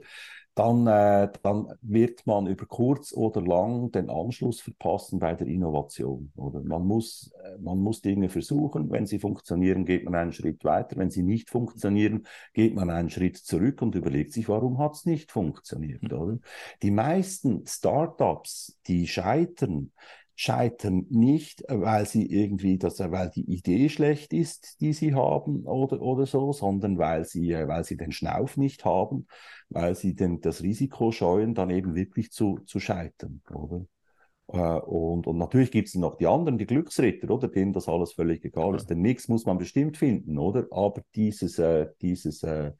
[0.55, 6.31] Dann, äh, dann wird man über kurz oder lang den Anschluss verpassen bei der Innovation.
[6.37, 8.89] Oder man muss, äh, man muss Dinge versuchen.
[8.89, 10.95] Wenn sie funktionieren, geht man einen Schritt weiter.
[10.95, 15.05] Wenn sie nicht funktionieren, geht man einen Schritt zurück und überlegt sich, warum hat es
[15.05, 16.03] nicht funktioniert.
[16.03, 16.11] Mhm.
[16.13, 16.39] Oder?
[16.81, 19.91] Die meisten Startups, die scheitern,
[20.35, 26.01] scheitern nicht, weil sie irgendwie, dass, weil die Idee schlecht ist, die sie haben oder,
[26.01, 29.27] oder so, sondern weil sie, äh, weil sie den Schnauf nicht haben,
[29.69, 33.85] weil sie den, das Risiko scheuen, dann eben wirklich zu, zu scheitern, oder?
[34.47, 38.13] Äh, und, und natürlich gibt es noch die anderen, die Glücksritter, oder, denen das alles
[38.13, 38.75] völlig egal ja.
[38.75, 38.89] ist.
[38.89, 40.67] Den Mix muss man bestimmt finden, oder?
[40.71, 42.73] Aber dieses, äh, dieses äh, äh, äh,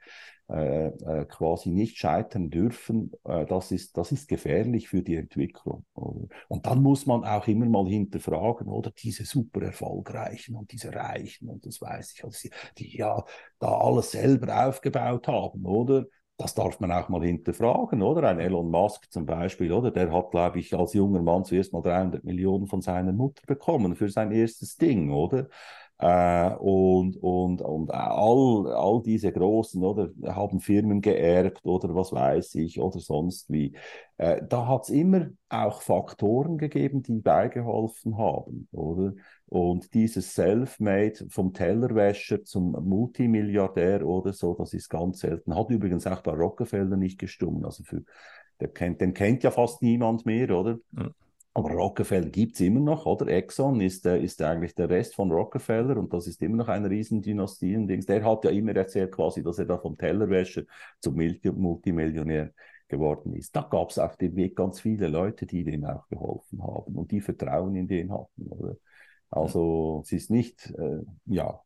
[0.48, 5.86] quasi nicht scheitern dürfen, äh, das, ist, das ist gefährlich für die Entwicklung.
[5.94, 11.50] Und dann muss man auch immer mal hinterfragen, oder diese super erfolgreichen und diese Reichen
[11.50, 13.24] und das weiß ich, also die, die ja
[13.60, 16.06] da alles selber aufgebaut haben, oder?
[16.38, 18.28] das darf man auch mal hinterfragen, oder?
[18.28, 19.92] Ein Elon Musk zum Beispiel, oder?
[19.92, 23.96] Der hat, glaube ich, als junger Mann zuerst mal 300 Millionen von seiner Mutter bekommen
[23.96, 25.48] für sein erstes Ding, oder?
[25.98, 32.56] Äh, und und, und all, all diese Großen oder haben Firmen geerbt oder was weiß
[32.56, 33.74] ich oder sonst wie.
[34.18, 39.14] Äh, da hat es immer auch Faktoren gegeben, die beigeholfen haben, oder?
[39.48, 45.56] Und dieses Self-Made vom Tellerwäscher zum Multimilliardär oder so, das ist ganz selten.
[45.56, 47.64] Hat übrigens auch bei Rockefeller nicht gestummt.
[47.64, 48.04] Also für,
[48.60, 50.78] der kennt, den kennt ja fast niemand mehr, oder?
[50.92, 51.10] Ja.
[51.58, 53.28] Aber Rockefeller gibt es immer noch, oder?
[53.28, 56.90] Exxon ist, äh, ist eigentlich der Rest von Rockefeller und das ist immer noch eine
[56.90, 57.78] Riesendynastie.
[57.78, 60.64] Und der hat ja immer erzählt, quasi, dass er da vom Tellerwäscher
[61.00, 62.52] zum Multimillionär
[62.90, 63.56] geworden ist.
[63.56, 67.12] Da gab es auf dem Weg ganz viele Leute, die dem auch geholfen haben und
[67.12, 68.48] die Vertrauen in den hatten.
[68.50, 68.76] Oder?
[69.30, 71.62] Also es ist nicht, äh, ja,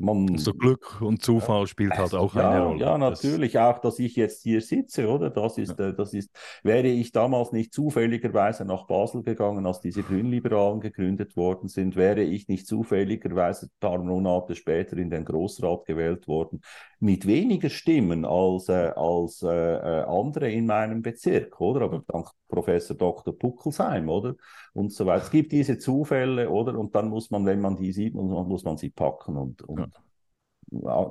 [0.00, 2.80] man, so Glück und Zufall spielt halt auch ja, eine Rolle.
[2.80, 5.30] Ja, natürlich das, auch, dass ich jetzt hier sitze, oder?
[5.30, 5.88] Das ist, ja.
[5.88, 6.30] Äh, das ist,
[6.62, 12.22] wäre ich damals nicht zufälligerweise nach Basel gegangen, als diese Grünliberalen gegründet worden sind, wäre
[12.22, 16.62] ich nicht zufälligerweise ein paar Monate später in den Großrat gewählt worden,
[16.98, 21.82] mit weniger Stimmen als, äh, als äh, äh andere in meinem Bezirk, oder?
[21.82, 23.36] Aber dank Professor Dr.
[23.36, 24.34] Puckelsheim, oder?
[24.74, 25.24] Und so weiter.
[25.24, 26.78] Es gibt diese Zufälle, oder?
[26.78, 29.86] Und dann muss man, wenn man die sieht, muss man sie packen und, und ja.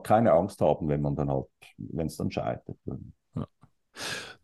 [0.03, 1.47] Keine Angst haben, wenn man dann halt,
[1.77, 2.77] wenn es dann scheitert.
[3.35, 3.47] Ja.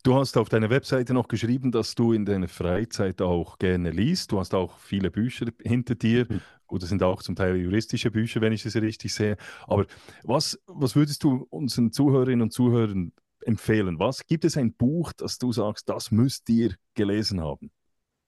[0.03, 4.31] Du hast auf deiner Webseite noch geschrieben, dass du in deiner Freizeit auch gerne liest.
[4.31, 6.27] Du hast auch viele Bücher hinter dir.
[6.29, 6.41] Mhm.
[6.67, 9.37] Gut, das sind auch zum Teil juristische Bücher, wenn ich es richtig sehe.
[9.67, 9.85] Aber
[10.23, 13.99] was, was würdest du unseren Zuhörerinnen und Zuhörern empfehlen?
[13.99, 17.71] Was gibt es ein Buch, das du sagst, das müsst ihr gelesen haben?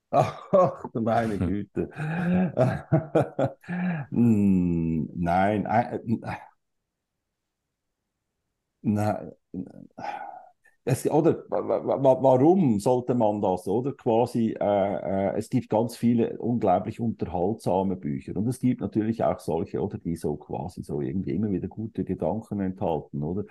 [0.09, 0.41] Ach,
[0.93, 1.89] meine Güte.
[4.09, 5.67] Hm, nein,
[8.87, 9.31] na,
[10.85, 13.67] es, oder warum sollte man das?
[13.67, 19.23] Oder quasi, äh, äh, es gibt ganz viele unglaublich unterhaltsame Bücher und es gibt natürlich
[19.23, 23.43] auch solche, oder die so quasi so irgendwie immer wieder gute Gedanken enthalten, oder?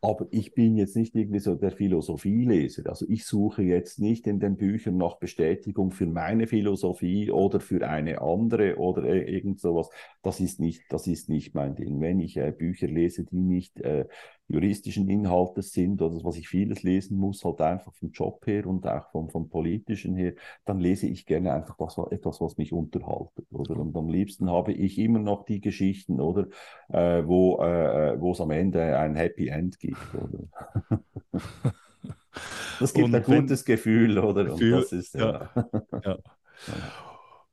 [0.00, 2.88] Aber ich bin jetzt nicht irgendwie so der Philosophieleser.
[2.88, 7.86] Also ich suche jetzt nicht in den Büchern nach Bestätigung für meine Philosophie oder für
[7.88, 9.90] eine andere oder irgend sowas.
[10.22, 12.00] Das ist nicht, das ist nicht mein Ding.
[12.00, 14.06] Wenn ich äh, Bücher lese, die nicht äh,
[14.48, 18.86] juristischen Inhaltes sind oder was ich vieles lesen muss, halt einfach vom Job her und
[18.86, 20.32] auch vom, vom politischen her,
[20.64, 23.46] dann lese ich gerne einfach das, etwas, was mich unterhaltet.
[23.52, 23.76] Oder?
[23.76, 26.46] Und am liebsten habe ich immer noch die Geschichten, oder,
[26.88, 29.98] äh, wo äh, äh es am Ende ein Happy End gibt.
[30.14, 30.48] Oder?
[32.80, 34.44] das gibt und ein gutes Gefühl, oder?
[34.44, 35.50] Gefühl, und das ist ja.
[35.54, 36.00] ja.
[36.04, 36.18] ja.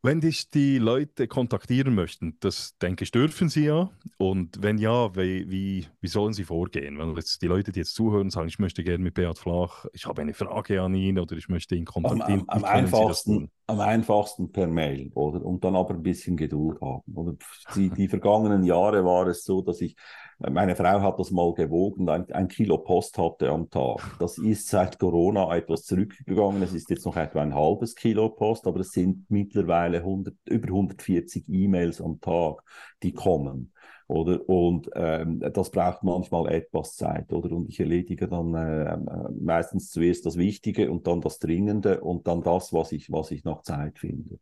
[0.05, 3.89] Wenn dich die Leute kontaktieren möchten, das denke ich, dürfen sie ja.
[4.19, 6.99] Und wenn ja, wie, wie, wie sollen sie vorgehen?
[6.99, 10.05] Wenn jetzt die Leute, die jetzt zuhören, sagen, ich möchte gerne mit Beat Flach, ich
[10.05, 12.41] habe eine Frage an ihn oder ich möchte ihn kontaktieren.
[12.41, 15.43] Am, am, am einfachsten, am einfachsten per Mail, oder?
[15.43, 17.03] Und dann aber ein bisschen Geduld haben.
[17.15, 17.35] Oder
[17.75, 19.95] die, die vergangenen Jahre war es so, dass ich
[20.37, 24.17] meine Frau hat das mal gewogen, ein, ein, Kilo Post hatte am Tag.
[24.19, 26.61] Das ist seit Corona etwas zurückgegangen.
[26.61, 30.67] Es ist jetzt noch etwa ein halbes Kilo Post, aber es sind mittlerweile 100, über
[30.67, 32.63] 140 E-Mails am Tag,
[33.01, 33.71] die kommen.
[34.07, 34.47] Oder?
[34.47, 37.51] Und ähm, das braucht manchmal etwas Zeit, oder?
[37.55, 38.97] Und ich erledige dann äh,
[39.39, 43.43] meistens zuerst das Wichtige und dann das Dringende und dann das, was ich, was ich
[43.43, 44.39] nach Zeit finde.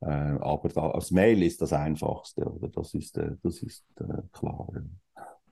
[0.00, 2.68] Äh, aber da, als Mail ist das Einfachste, oder?
[2.68, 4.68] Das ist, äh, das ist äh, klar.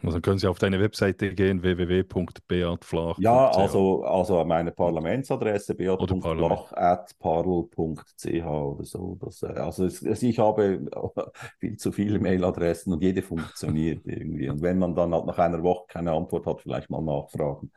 [0.05, 3.19] Also können Sie auf deine Webseite gehen, www.beatflach.
[3.19, 9.19] Ja, also, also meine Parlamentsadresse beat.flach.parl.ch oder so.
[9.21, 10.85] Das, äh, also, es, ich habe
[11.59, 14.49] viel zu viele Mailadressen und jede funktioniert irgendwie.
[14.49, 17.71] Und wenn man dann halt nach einer Woche keine Antwort hat, vielleicht mal nachfragen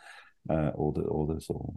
[0.50, 1.76] äh, oder, oder so.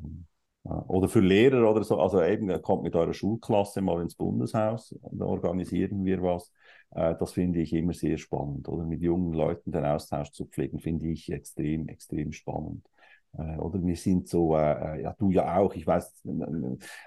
[0.62, 5.24] Oder für Lehrer oder so, also eben kommt mit eurer Schulklasse mal ins Bundeshaus, da
[5.24, 6.52] organisieren wir was.
[6.92, 8.68] Äh, das finde ich immer sehr spannend.
[8.68, 12.84] Oder mit jungen Leuten den Austausch zu pflegen, finde ich extrem, extrem spannend.
[13.38, 16.24] Äh, oder wir sind so, äh, ja, du ja auch, ich weiß,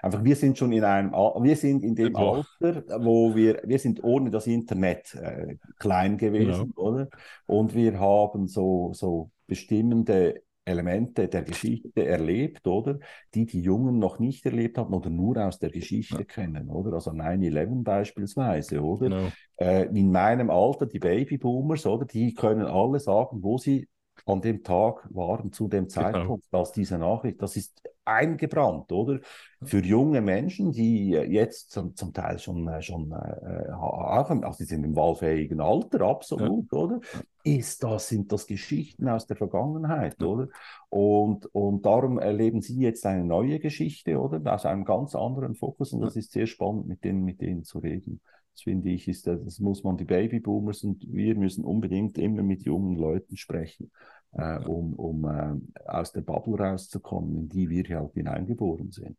[0.02, 4.02] einfach wir sind schon in einem, wir sind in dem Alter, wo wir, wir sind
[4.02, 6.88] ohne das Internet äh, klein gewesen, genau.
[6.88, 7.08] oder?
[7.46, 12.98] Und wir haben so, so bestimmende Elemente der Geschichte erlebt, oder?
[13.34, 16.24] Die die Jungen noch nicht erlebt haben oder nur aus der Geschichte ja.
[16.24, 16.94] kennen, oder?
[16.94, 19.08] Also 9-11 beispielsweise, oder?
[19.08, 19.28] Genau.
[19.56, 22.06] Äh, in meinem Alter, die Babyboomers, oder?
[22.06, 23.88] Die können alle sagen, wo sie
[24.26, 25.94] an dem Tag waren, zu dem genau.
[25.94, 26.60] Zeitpunkt, genau.
[26.60, 29.20] als diese Nachricht, das ist eingebrannt, oder?
[29.62, 34.64] Für junge Menschen, die jetzt zum, zum Teil schon, äh, schon äh, auch, also die
[34.64, 36.78] sind im wahlfähigen Alter, absolut, ja.
[36.78, 37.00] oder?
[37.42, 40.26] Ist das, sind das Geschichten aus der Vergangenheit, ja.
[40.26, 40.48] oder?
[40.90, 44.54] Und, und darum erleben sie jetzt eine neue Geschichte, oder?
[44.54, 47.78] Aus einem ganz anderen Fokus und das ist sehr spannend, mit denen, mit denen zu
[47.78, 48.20] reden.
[48.54, 52.62] Das finde ich, ist, das muss man die Babyboomers und wir müssen unbedingt immer mit
[52.62, 53.90] jungen Leuten sprechen,
[54.32, 59.16] äh, um, um äh, aus der Bubble rauszukommen, in die wir ja auch hineingeboren sind.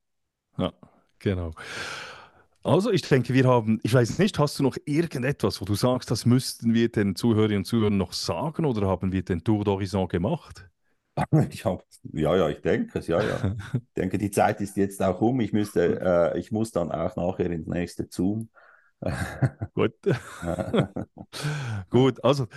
[0.58, 0.72] Ja,
[1.20, 1.52] genau.
[2.64, 6.10] Also, ich denke, wir haben, ich weiß nicht, hast du noch irgendetwas, wo du sagst,
[6.10, 10.08] das müssten wir den Zuhörerinnen und Zuhörern noch sagen oder haben wir den Tour d'Horizon
[10.08, 10.68] gemacht?
[11.18, 11.84] Hab,
[12.14, 13.56] ja, ja, ich denke es, ja, ja.
[13.74, 15.42] ich denke, die Zeit ist jetzt auch um.
[15.42, 18.50] Ich, müsste, äh, ich muss dann auch nachher ins nächste Zoom.
[19.74, 19.94] Gut.
[21.90, 22.48] Gut, also,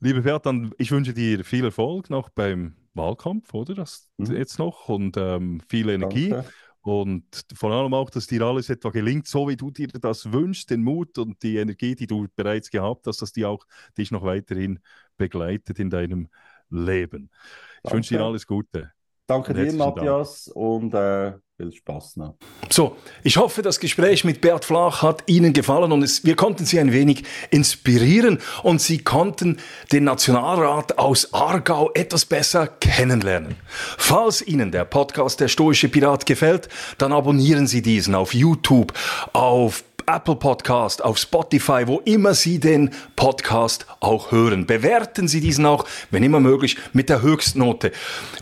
[0.00, 3.74] liebe Bert, dann ich wünsche dir viel Erfolg noch beim Wahlkampf, oder?
[3.74, 4.36] Das mhm.
[4.36, 6.30] jetzt noch und ähm, viel Energie.
[6.30, 6.50] Danke.
[6.80, 10.70] Und vor allem auch, dass dir alles etwa gelingt, so wie du dir das wünschst,
[10.70, 13.66] den Mut und die Energie, die du bereits gehabt hast, dass die auch
[13.98, 14.78] dich noch weiterhin
[15.18, 16.28] begleitet in deinem
[16.70, 17.30] Leben.
[17.78, 17.96] Ich Danke.
[17.96, 18.92] wünsche dir alles Gute.
[19.28, 20.56] Danke dir, Matthias, Dank.
[20.56, 22.36] und äh, viel Spaß noch.
[22.70, 26.64] So, ich hoffe, das Gespräch mit Bert Flach hat Ihnen gefallen und es, wir konnten
[26.64, 29.58] Sie ein wenig inspirieren und Sie konnten
[29.92, 33.56] den Nationalrat aus Aargau etwas besser kennenlernen.
[33.98, 38.94] Falls Ihnen der Podcast Der Stoische Pirat gefällt, dann abonnieren Sie diesen auf YouTube,
[39.34, 44.64] auf Apple Podcast, auf Spotify, wo immer Sie den Podcast auch hören.
[44.64, 47.92] Bewerten Sie diesen auch, wenn immer möglich, mit der Höchstnote.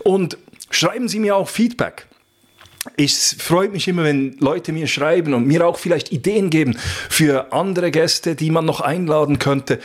[0.05, 0.37] Und
[0.69, 2.07] schreiben Sie mir auch Feedback.
[2.95, 6.77] Es freut mich immer, wenn Leute mir schreiben und mir auch vielleicht Ideen geben
[7.09, 9.79] für andere Gäste, die man noch einladen könnte.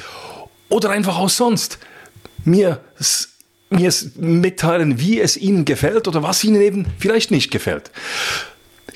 [0.69, 1.79] Oder einfach auch sonst
[2.45, 2.81] mir,
[3.71, 7.91] mir mitteilen, wie es Ihnen gefällt oder was Ihnen eben vielleicht nicht gefällt.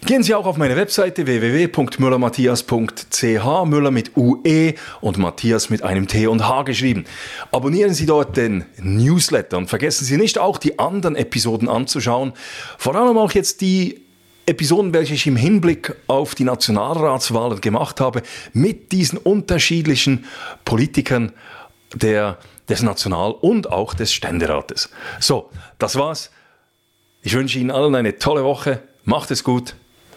[0.04, 6.26] Gehen Sie auch auf meine Webseite www.müllermatthias.ch, Müller mit UE und Matthias mit einem T
[6.26, 7.04] und H geschrieben.
[7.50, 12.34] Abonnieren Sie dort den Newsletter und vergessen Sie nicht auch die anderen Episoden anzuschauen.
[12.76, 14.02] Vor allem auch jetzt die
[14.44, 18.22] Episoden, welche ich im Hinblick auf die Nationalratswahlen gemacht habe,
[18.52, 20.26] mit diesen unterschiedlichen
[20.64, 21.32] Politikern
[21.94, 22.38] der,
[22.68, 24.90] des National- und auch des Ständerates.
[25.20, 26.30] So, das war's.
[27.22, 28.82] Ich wünsche Ihnen allen eine tolle Woche.
[29.04, 29.74] Macht es gut.